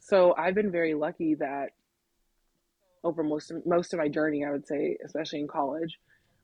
[0.00, 1.70] so I've been very lucky that
[3.04, 5.98] over most of, most of my journey, I would say, especially in college,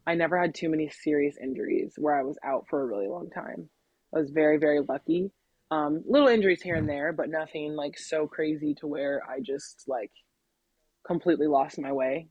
[0.06, 3.30] I never had too many serious injuries where I was out for a really long
[3.30, 3.68] time.
[4.14, 5.30] I was very, very lucky.
[5.70, 9.84] Um, little injuries here and there, but nothing like so crazy to where I just
[9.86, 10.10] like
[11.08, 12.28] completely lost my way,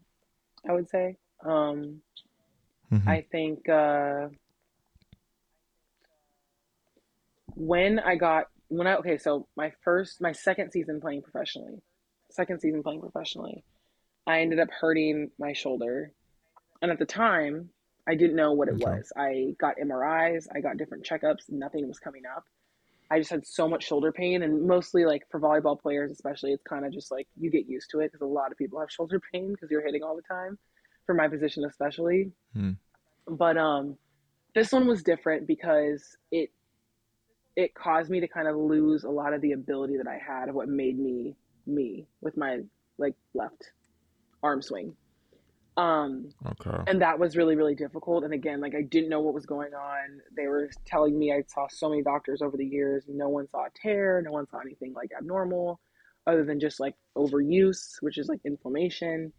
[0.70, 1.18] I would say.
[1.44, 2.02] Um,
[2.92, 3.08] Mhm.
[3.08, 4.30] I think uh,
[7.56, 11.82] when I got when I okay, so my first my second season playing professionally,
[12.32, 13.66] second season playing professionally,
[14.26, 16.14] I ended up hurting my shoulder,
[16.82, 17.72] and at the time
[18.08, 18.84] I didn't know what it Okay.
[18.84, 19.12] was.
[19.18, 22.46] I got MRIs, I got different checkups, nothing was coming up.
[23.10, 26.64] I just had so much shoulder pain, and mostly like for volleyball players, especially, it's
[26.64, 28.92] kind of just like you get used to it because a lot of people have
[28.92, 30.58] shoulder pain because you're hitting all the time.
[31.06, 32.72] For my position, especially, Hmm.
[33.26, 33.98] but um,
[34.54, 36.52] this one was different because it
[37.56, 40.50] it caused me to kind of lose a lot of the ability that I had
[40.50, 42.60] of what made me me with my
[42.98, 43.72] like left
[44.44, 44.96] arm swing.
[45.78, 46.84] Um, Okay.
[46.88, 49.74] and that was really really difficult and again like i didn't know what was going
[49.74, 53.48] on they were telling me i saw so many doctors over the years no one
[53.50, 55.80] saw a tear no one saw anything like abnormal
[56.28, 59.34] other than just like overuse which is like inflammation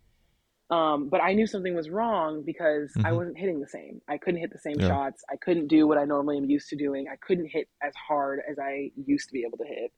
[0.71, 3.17] um, but i knew something was wrong because i Mhm.
[3.17, 4.89] wasn't hitting the same i couldn't hit the same Yeah.
[4.89, 7.95] shots i couldn't do what i normally am used to doing i couldn't hit as
[7.97, 9.93] hard as i used to be able to hit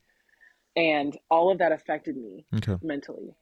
[0.77, 2.77] and all of that affected me Okay.
[2.83, 3.35] mentally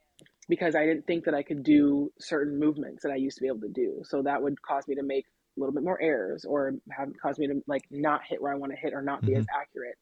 [0.49, 3.47] because I didn't think that I could do certain movements that I used to be
[3.47, 4.01] able to do.
[4.03, 7.39] So that would cause me to make a little bit more errors or have caused
[7.39, 9.95] me to like not hit where I want to hit or not be as accurate.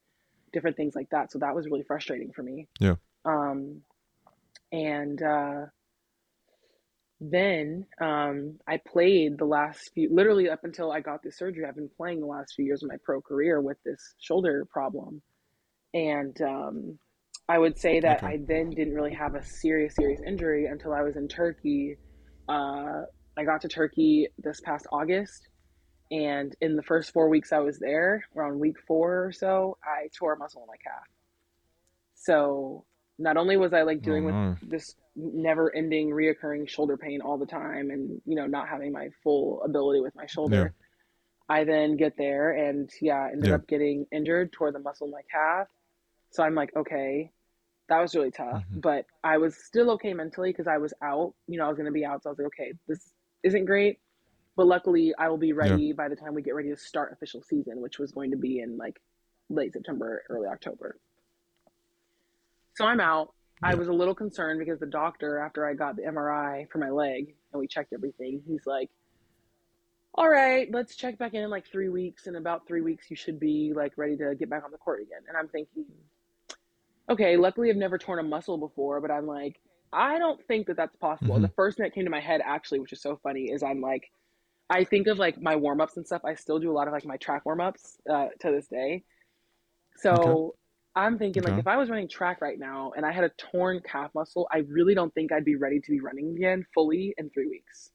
[0.53, 1.31] Different things like that.
[1.31, 2.69] So that was really frustrating for me.
[2.79, 2.95] Yeah.
[3.25, 3.81] Um
[4.71, 5.65] and uh
[7.19, 11.75] then um I played the last few literally up until I got this surgery, I've
[11.75, 15.21] been playing the last few years of my pro career with this shoulder problem.
[15.93, 16.99] And um
[17.49, 18.27] I would say that Okay.
[18.27, 21.97] I then didn't really have a serious, serious injury until I was in Turkey.
[22.47, 23.03] Uh,
[23.37, 25.47] I got to Turkey this past August,
[26.11, 30.09] and in the first four weeks I was there, around week four or so, I
[30.17, 31.03] tore a muscle in my calf.
[32.15, 32.85] So
[33.19, 37.89] not only was I like dealing with this never-ending, reoccurring shoulder pain all the time,
[37.91, 40.73] and you know not having my full ability with my shoulder,
[41.49, 43.55] I then get there and yeah, ended Yeah.
[43.55, 45.67] up getting injured, tore the muscle in my calf.
[46.31, 47.31] So I'm like, okay,
[47.89, 48.63] that was really tough.
[48.71, 48.81] Mhm.
[48.81, 51.33] But I was still okay mentally because I was out.
[51.47, 52.23] You know, I was going to be out.
[52.23, 53.13] So I was like, okay, this
[53.43, 53.99] isn't great.
[54.55, 57.43] But luckily, I will be ready by the time we get ready to start official
[57.43, 58.99] season, which was going to be in like
[59.49, 60.97] late September, early October.
[62.75, 63.33] So I'm out.
[63.63, 66.89] I was a little concerned because the doctor, after I got the MRI for my
[66.89, 68.89] leg and we checked everything, he's like,
[70.13, 72.27] all right, let's check back in in like three weeks.
[72.27, 75.01] In about three weeks, you should be like ready to get back on the court
[75.01, 75.21] again.
[75.27, 75.85] And I'm thinking,
[77.09, 79.59] okay, luckily I've never torn a muscle before, but I'm like,
[79.93, 81.39] I don't think that that's possible.
[81.39, 81.41] Mhm.
[81.41, 83.81] The first thing that came to my head, actually, which is so funny, is I'm
[83.81, 84.11] like,
[84.69, 86.23] I think of like my warm ups and stuff.
[86.25, 89.03] I still do a lot of like my track warm ups uh, to this day.
[89.97, 90.37] So Okay.
[90.95, 93.81] I'm thinking like if I was running track right now and I had a torn
[93.81, 97.29] calf muscle, I really don't think I'd be ready to be running again fully in
[97.29, 97.91] three weeks.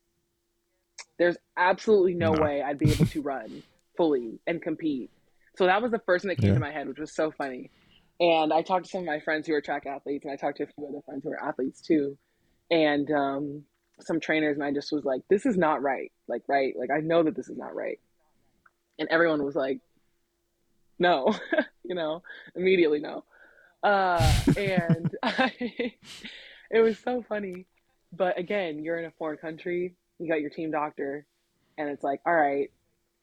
[1.18, 2.34] There's absolutely no, No.
[2.34, 3.62] way I'd be able to run
[3.96, 5.10] fully and compete.
[5.56, 6.54] So that was the first thing that came Yeah.
[6.54, 7.70] to my head, which was so funny.
[8.22, 10.58] And I talked to some of my friends who are track athletes, and I talked
[10.58, 12.16] to a few other friends who are athletes too,
[12.70, 13.64] and um,
[14.00, 16.12] some trainers, and I just was like, "This is not right.
[16.28, 16.72] Like, right?
[16.78, 17.98] Like, I know that this is not right."
[19.00, 19.80] And everyone was like,
[21.00, 21.34] "No,"
[21.84, 22.22] you know,
[22.54, 23.24] immediately no.
[23.82, 25.52] Uh, and I,
[26.70, 27.66] it was so funny.
[28.12, 31.26] But again, you're in a foreign country, you got your team doctor,
[31.76, 32.70] and it's like, all right,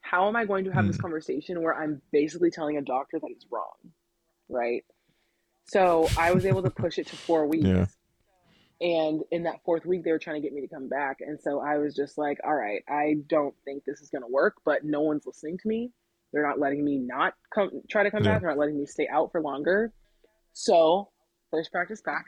[0.01, 1.01] how am I going to have this Mm.
[1.01, 3.93] conversation where I'm basically telling a doctor that he's wrong?
[4.49, 4.83] Right.
[5.65, 7.67] So I was able to push it to four weeks.
[7.67, 7.85] Yeah.
[8.81, 11.17] And in that fourth week, they were trying to get me to come back.
[11.19, 14.27] And so I was just like, all right, I don't think this is going to
[14.31, 15.91] work, but no one's listening to me.
[16.31, 18.31] They're not letting me not come try to come Yeah.
[18.33, 18.41] back.
[18.41, 19.91] They're not letting me stay out for longer.
[20.53, 21.09] So
[21.51, 22.25] first practice back.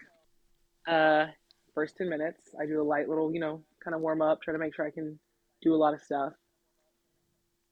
[0.88, 1.28] Uh,
[1.74, 4.52] first 10 minutes, I do a light little, you know, kind of warm up, try
[4.52, 5.20] to make sure I can
[5.62, 6.34] do a lot of stuff.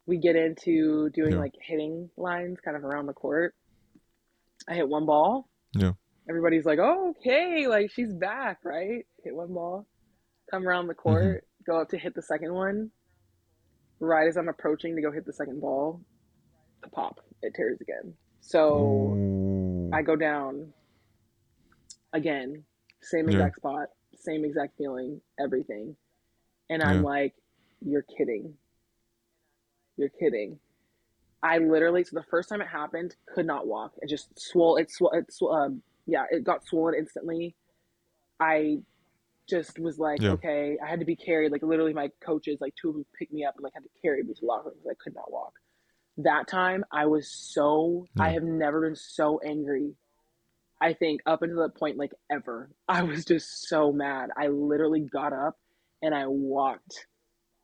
[0.05, 1.39] We get into doing Yeah.
[1.39, 3.55] like hitting lines kind of around the court.
[4.69, 5.49] I hit one ball.
[5.73, 5.93] Yeah.
[6.29, 9.05] Everybody's like, oh, okay, like she's back, right?
[9.23, 9.87] Hit one ball,
[10.51, 11.01] come around the mm-hmm.
[11.01, 12.91] court, go up to hit the second one.
[13.99, 16.01] Right as I'm approaching to go hit the second ball,
[16.83, 18.13] the pop, it tears again.
[18.39, 19.89] So Ooh.
[19.91, 20.71] I go down
[22.13, 22.63] again,
[23.01, 23.37] same Yeah.
[23.37, 25.95] exact spot, same exact feeling, everything.
[26.69, 27.09] And I'm Yeah.
[27.09, 27.35] like,
[27.81, 28.53] you're kidding.
[29.97, 30.59] You're kidding.
[31.41, 33.93] I literally, so the first time it happened, could not walk.
[34.01, 37.55] It just swole, it swole, it sw- um, yeah, it got swollen instantly.
[38.39, 38.79] I
[39.49, 40.31] just was like, Yeah.
[40.31, 41.51] okay, I had to be carried.
[41.51, 43.89] Like literally, my coaches, like two of them picked me up and like had to
[44.01, 45.53] carry me to the locker room because I could not walk.
[46.17, 49.95] That time, I was so, I have never been so angry.
[50.81, 54.29] I think up until that point, like ever, I was just so mad.
[54.37, 55.57] I literally got up
[56.01, 57.05] and I walked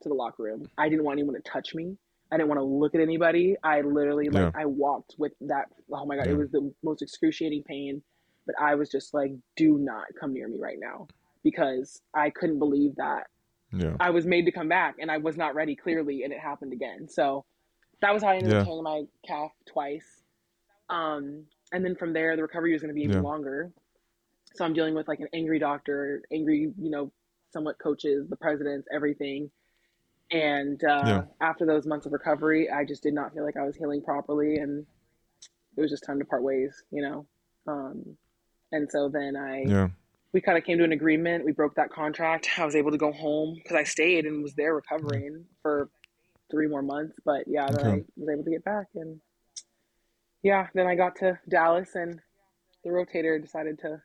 [0.04, 0.70] to the locker room.
[0.78, 1.98] I didn't want anyone to touch me.
[2.36, 3.56] I didn't want to look at anybody.
[3.64, 4.62] I literally like Yeah.
[4.62, 5.68] I walked with that.
[5.90, 6.34] Oh my god, Yeah.
[6.34, 8.04] it was the most excruciating pain.
[8.46, 11.08] But I was just like, do not come near me right now
[11.44, 13.28] because I couldn't believe that
[13.72, 13.96] Yeah.
[14.02, 16.74] I was made to come back and I was not ready clearly and it happened
[16.74, 17.08] again.
[17.08, 17.46] So
[18.02, 20.24] that was how I ended up tearing my calf twice.
[20.90, 23.72] Um, and then from there the recovery was going to be even longer.
[24.56, 27.14] So I'm dealing with like an angry doctor, angry, you know,
[27.52, 29.50] somewhat coaches, the presidents, everything.
[30.32, 31.24] And uh, Yeah.
[31.42, 34.58] after those months of recovery, I just did not feel like I was healing properly
[34.58, 34.86] and
[35.78, 37.26] it was just time to part ways, you know.
[37.68, 38.18] Um,
[38.72, 39.90] and so then I Yeah.
[40.34, 41.46] we kind of came to an agreement.
[41.46, 42.50] We broke that contract.
[42.58, 45.90] I was able to go home because I stayed and was there recovering for
[46.52, 47.18] three more months.
[47.24, 47.88] But yeah, then Okay.
[47.88, 48.88] I was able to get back.
[48.96, 49.22] And
[50.44, 52.20] yeah, then I got to Dallas and
[52.84, 54.02] the rotator decided to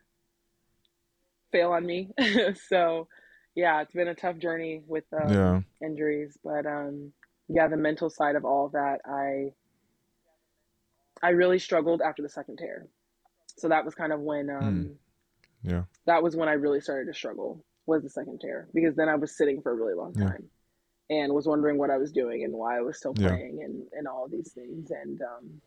[1.51, 2.11] fail on me.
[2.69, 3.07] so
[3.55, 5.61] yeah, it's been a tough journey with um, Yeah.
[5.85, 6.37] injuries.
[6.43, 7.13] But um,
[7.47, 9.53] yeah, the mental side of all of that, I
[11.23, 12.87] I really struggled after the second tear.
[13.57, 14.95] So that was kind of when um,
[15.63, 15.83] Yeah.
[16.05, 19.15] that was when I really started to struggle was the second tear because then I
[19.15, 20.29] was sitting for a really long Yeah.
[20.29, 20.49] time
[21.09, 23.29] and was wondering what I was doing and why I was still Yeah.
[23.29, 25.61] playing and, and all of these things and um,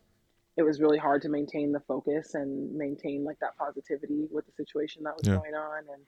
[0.57, 4.51] it was really hard to maintain the focus and maintain like that positivity with the
[4.53, 5.35] situation that was Yeah.
[5.37, 6.01] going on and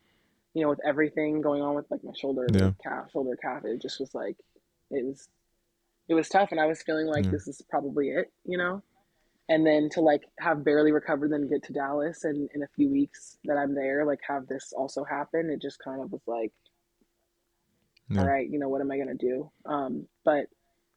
[0.57, 2.71] you know with everything going on with like my shoulder Yeah.
[2.83, 4.35] calf shoulder calf it just was like
[4.89, 5.29] it was
[6.09, 7.31] it was tough and I was feeling like Yeah.
[7.31, 8.81] this is probably it you know
[9.49, 12.89] and then to like have barely recovered then get to dallas and in a few
[12.89, 16.51] weeks that i'm there like have this also happen it just kind of was like
[18.09, 18.21] Yeah.
[18.21, 20.47] all right you know what am i going to do um, but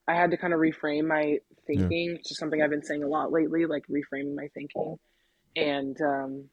[0.08, 3.08] i had to kind of reframe my thinking it's just something i've been saying a
[3.08, 4.96] lot lately like reframing my thinking
[5.56, 6.44] and um,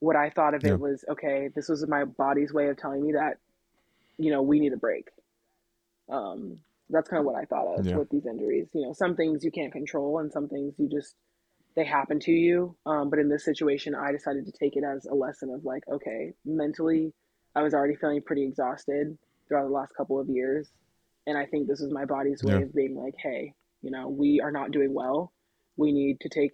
[0.00, 0.72] what i thought of Yeah.
[0.72, 3.38] it was okay this was my body's way of telling me that
[4.18, 5.08] you know we need a break
[6.10, 6.58] um,
[6.90, 7.96] that's kind of what I thought of Yeah.
[7.96, 8.68] with these injuries.
[8.72, 11.14] You know, some things you can't control, and some things you just
[11.76, 12.76] they happen to you.
[12.86, 15.82] Um, but in this situation, I decided to take it as a lesson of like,
[15.88, 17.12] okay, mentally,
[17.54, 20.70] I was already feeling pretty exhausted throughout the last couple of years,
[21.26, 22.62] and I think this is my body's way Yeah.
[22.62, 25.32] of being like, hey, you know, we are not doing well.
[25.76, 26.52] We need to take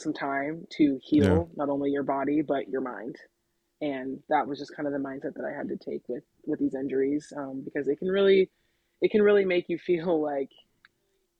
[0.00, 3.16] some time to heal not only your body but your mind
[3.80, 6.58] and that was just kind of the mindset that i had to take with with
[6.58, 8.50] these injuries um, because it can really
[9.02, 10.50] it can really make you feel like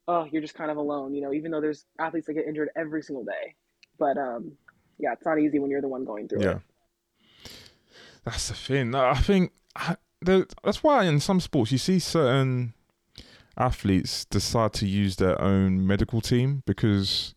[0.08, 2.68] oh you're just kind of alone you know even though there's athletes that get injured
[2.76, 3.54] every single day
[3.98, 4.52] but um
[4.98, 6.50] yeah it's not easy when you're the one going through Yeah.
[6.56, 7.50] it
[8.24, 8.94] That's the thing.
[8.94, 12.74] I think I- there- that's why in some sports you see certain
[13.56, 17.34] athletes decide to use their own medical team because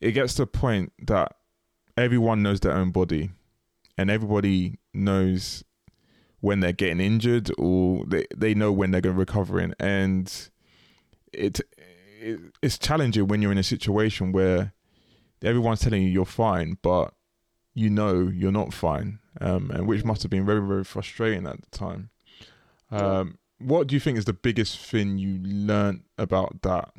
[0.00, 1.32] it gets to a point that
[1.96, 3.30] everyone knows their own body
[3.96, 5.64] and everybody knows
[6.40, 10.50] when they're getting injured or they, they know when they're going to recovering and
[11.32, 11.60] it,
[12.20, 14.72] it it's challenging when you're in a situation where
[15.42, 17.14] everyone's telling you you're fine but
[17.74, 21.60] you know you're not fine, um, and which must have been very, very frustrating at
[21.60, 22.10] the time.
[22.90, 26.90] Um, what do you think is the biggest thing you learned about that,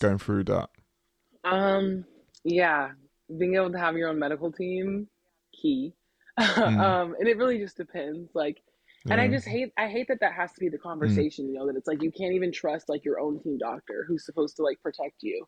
[0.00, 0.70] going through that?
[1.44, 2.04] Um,
[2.44, 2.90] yeah,
[3.38, 5.08] being able to have your own medical team,
[5.52, 5.94] key.
[6.38, 6.80] Mm.
[6.80, 8.30] um, and it really just depends.
[8.34, 8.62] Like,
[9.10, 11.48] and I just hate, I hate that that has to be the conversation.
[11.48, 14.24] You know, that it's like you can't even trust like your own team doctor who's
[14.24, 15.46] supposed to like protect you.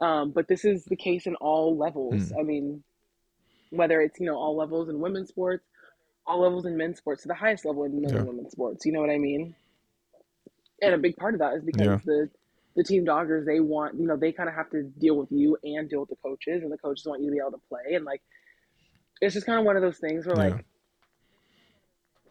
[0.00, 2.32] Um, but this is the case in all levels.
[2.32, 2.40] Mm.
[2.40, 2.84] I mean,
[3.70, 5.64] whether it's you know all levels in women's sports,
[6.26, 8.18] all levels in men's sports, to the highest level in men Yeah.
[8.20, 8.84] and women's sports.
[8.86, 9.54] You know what I mean?
[10.82, 11.98] And a big part of that is because Yeah.
[12.04, 12.30] the
[12.76, 15.56] the team doctors they want you know they kind of have to deal with you
[15.62, 17.94] and deal with the coaches, and the coaches want you to be able to play,
[17.94, 18.22] and like
[19.20, 20.54] it's just kind of one of those things where Yeah.
[20.54, 20.64] like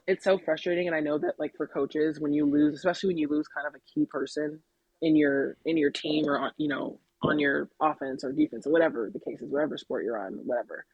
[0.06, 3.18] it's so frustrating and i know that like for coaches when you lose especially when
[3.18, 4.60] you lose kind of a key person
[5.02, 8.72] in your in your team or on you know on your offense or defense or
[8.74, 10.86] whatever the case is whatever sport you're on whatever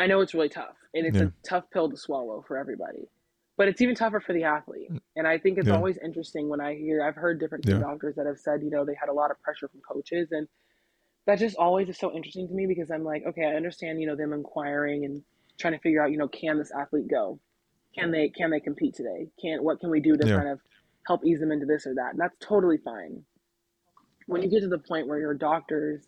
[0.00, 1.26] i know it's really tough and it's Yeah.
[1.26, 3.08] a tough pill to swallow for everybody
[3.56, 5.72] but it's even tougher for the athlete and i think it's Mm.
[5.72, 5.76] Yeah.
[5.76, 7.80] always interesting when i hear i've heard different team Yeah.
[7.80, 10.48] doctors that have said you know they had a lot of pressure from coaches and
[11.26, 14.06] that just always is so interesting to me because i'm like okay i understand you
[14.06, 15.22] know them inquiring and
[15.60, 17.40] trying to figure out you know can this athlete go
[17.98, 20.34] can they can they compete today can what can we do to Yeah.
[20.34, 20.60] kind of
[21.06, 23.22] help ease them into this or that and that's totally fine
[24.26, 26.04] when you get to the point where your doctors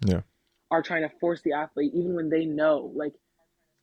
[0.70, 3.14] are trying to force the athlete even when they know like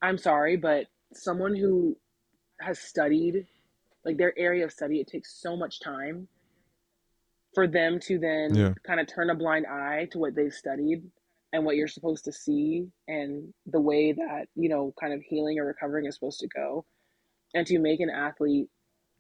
[0.02, 1.98] i'm sorry but someone who
[2.62, 3.48] has studied
[4.06, 6.28] like their area of study it takes so much time
[7.54, 8.74] for them to then Yeah.
[8.86, 11.04] kind of turn a blind eye to what they've studied
[11.54, 15.58] and what you're supposed to see and the way that you know kind of healing
[15.60, 16.86] or recovering is supposed to go
[17.54, 18.70] and to make an athlete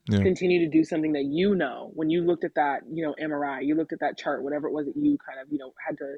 [0.07, 0.19] Yeah.
[0.21, 3.65] continue to do something that you know when you looked at that you know mri
[3.65, 5.97] you looked at that chart whatever it was that you kind of you know had
[5.97, 6.17] to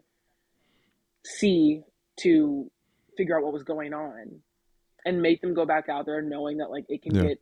[1.24, 1.82] see
[2.18, 2.70] to
[3.15, 4.41] figure out what was going on
[5.05, 7.22] and make them go back out there knowing that like it can Yeah.
[7.30, 7.41] get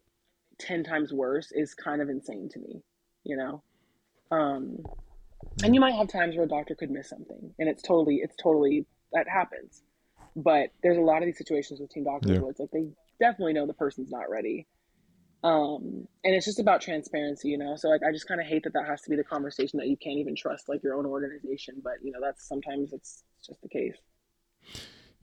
[0.60, 2.82] 10 times worse is kind of insane to me
[3.24, 3.64] you know?
[4.32, 4.78] Um
[5.64, 8.36] and you might have times where a doctor could miss something and it's totally it's
[8.41, 9.84] totally that happens.
[10.36, 12.39] But there's a lot of these situations with team doctors Yeah.
[12.39, 12.88] where it's like they
[13.20, 14.68] definitely know the person's not ready.
[15.43, 17.76] Um and it's just about transparency you know?
[17.76, 19.88] So like i just kind of hate that that has to be the conversation that
[19.88, 23.47] you can't even trust like your own organization but you know that's sometimes it's, it's
[23.47, 23.97] just the case.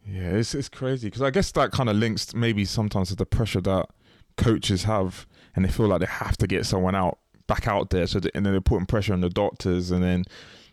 [0.06, 3.26] Yeah, it's it's crazy because I guess that kind of links maybe sometimes to the
[3.26, 3.88] pressure that
[4.36, 8.06] coaches have, and they feel like they have to get someone out back out there.
[8.06, 10.24] So that, and then they're putting pressure on the doctors, and then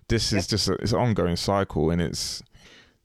[0.07, 2.43] this is just a, it's an ongoing cycle, and it's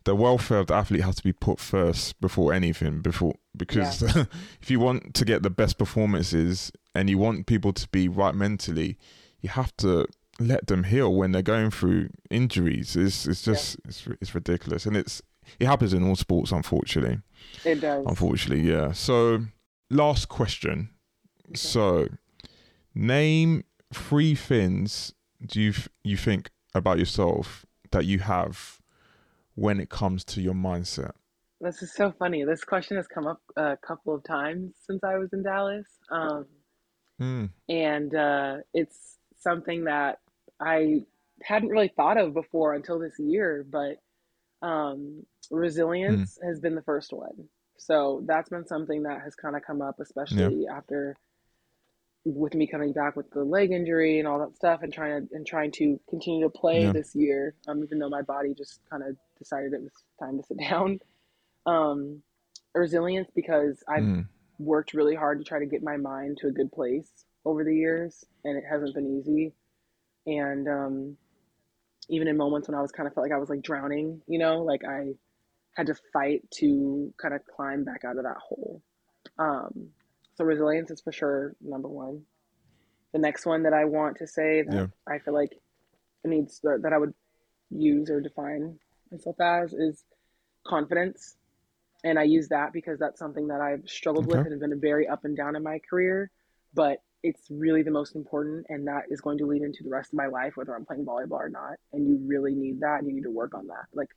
[0.04, 3.00] the welfare of the athlete has to be put first before anything.
[3.00, 4.02] Before because
[4.62, 8.34] if you want to get the best performances and you want people to be right
[8.34, 8.98] mentally,
[9.40, 10.06] you have to
[10.40, 12.96] let them heal when they're going through injuries.
[12.96, 15.22] It's it's just it's it's ridiculous, and it's
[15.58, 17.20] it happens in all sports, unfortunately.
[17.64, 18.92] it does Unfortunately, yeah.
[18.92, 19.44] So,
[19.90, 20.90] last question.
[21.54, 22.08] So,
[22.94, 25.12] name three things
[25.44, 28.80] do you f- you think about yourself that you have
[29.54, 31.12] when it comes to your mindset?
[31.60, 32.44] This is so funny.
[32.44, 35.86] This question has come up a couple of times since I was in Dallas.
[36.10, 36.46] Um,
[37.20, 40.18] Mm, and uh, it's something that
[40.60, 41.04] I
[41.42, 43.98] hadn't really thought of before until this year, but
[44.66, 47.48] um, resilience has been the first one.
[47.78, 51.16] So that's been something that has kind of come up, especially after
[52.26, 55.34] with me coming back with the leg injury and all that stuff, and trying to
[55.36, 56.92] and trying to continue to play Yeah.
[56.92, 60.42] this year, um, even though my body just kind of decided it was time to
[60.44, 60.98] sit down.
[61.66, 62.22] Um,
[62.74, 66.52] resilience because I've mm, worked really hard to try to get my mind to a
[66.52, 67.10] good place
[67.44, 69.54] over the years, and it hasn't been easy.
[70.26, 71.18] and um,
[72.08, 74.38] even in moments when I was kind of felt like I was like drowning, you
[74.38, 75.14] know, like I
[75.74, 78.80] had to fight to kind of climb back out of that hole.
[79.38, 79.88] Um,
[80.36, 82.22] so resilience is for sure number one.
[83.12, 84.86] The next one that I want to say that Yeah.
[85.06, 85.52] I feel like
[86.24, 87.14] it needs that I would
[87.70, 88.78] use or define
[89.10, 90.04] myself as is
[90.66, 91.36] confidence.
[92.02, 95.24] And I use that because that's something that I've struggled with and been very up
[95.24, 96.30] and down in my career.
[96.74, 100.12] But it's really the most important, and that is going to lead into the rest
[100.12, 101.78] of my life, whether I'm playing volleyball or not.
[101.92, 103.86] And you really need that, and you need to work on that.
[103.94, 104.10] Like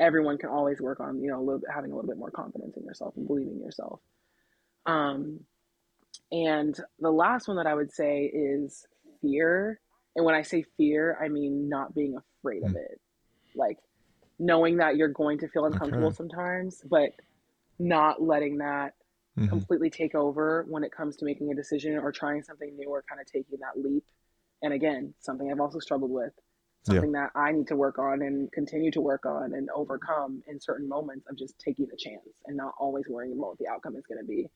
[0.00, 2.30] everyone can always work on, you know, a little bit, having a little bit more
[2.30, 4.00] confidence in yourself and believing in yourself.
[4.86, 5.40] Um,
[6.30, 8.86] and the last one that I would say is
[9.20, 9.80] fear.
[10.16, 12.76] And when I say fear, I mean not being afraid of Mm.
[12.76, 13.00] it.
[13.54, 13.78] Like
[14.38, 16.16] knowing that you're going to feel uncomfortable Okay.
[16.16, 17.10] sometimes, but
[17.78, 18.94] not letting that
[19.38, 19.48] Mhm.
[19.48, 23.02] completely take over when it comes to making a decision or trying something new or
[23.08, 24.04] kind of taking that leap.
[24.62, 26.32] And again, something I've also struggled with,
[26.84, 26.94] Yeah.
[26.94, 30.60] something that I need to work on and continue to work on and overcome in
[30.60, 33.94] certain moments of just taking a chance and not always worrying about what the outcome
[33.96, 34.48] is going to be.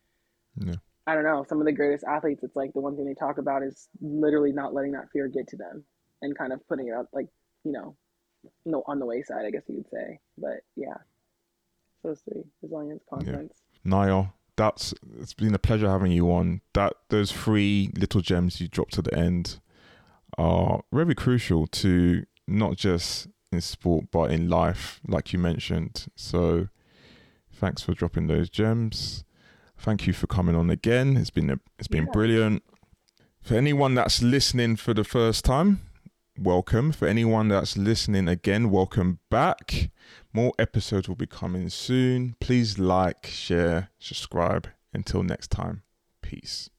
[0.57, 0.77] Yeah.
[1.07, 1.45] I don't know.
[1.49, 4.51] Some of the greatest athletes, it's like the one thing they talk about is literally
[4.51, 5.85] not letting that fear get to them
[6.21, 7.29] and kind of putting it up, like,
[7.63, 7.97] you know,
[8.65, 10.19] no, on the wayside, I guess you would say.
[10.37, 10.97] But yeah,
[12.03, 13.55] so those three resilience, confidence.
[13.85, 16.61] Niall, that's it's been a pleasure having you on.
[16.75, 19.61] That those three little gems you dropped at the end
[20.39, 26.07] are very crucial to not just in sport but in life, like you mentioned.
[26.17, 26.69] So,
[27.53, 29.25] thanks for dropping those gems.
[29.79, 31.17] Thank you for coming on again.
[31.17, 32.13] It's been a, it's been Yeah.
[32.13, 32.63] brilliant.
[33.43, 35.81] For anyone that's listening for the first time,
[36.39, 36.93] welcome.
[36.93, 39.91] For anyone that's listening again, welcome back.
[40.33, 42.37] More episodes will be coming soon.
[42.41, 44.69] Please like, share, subscribe.
[44.93, 45.83] Until next time,
[46.23, 46.71] peace.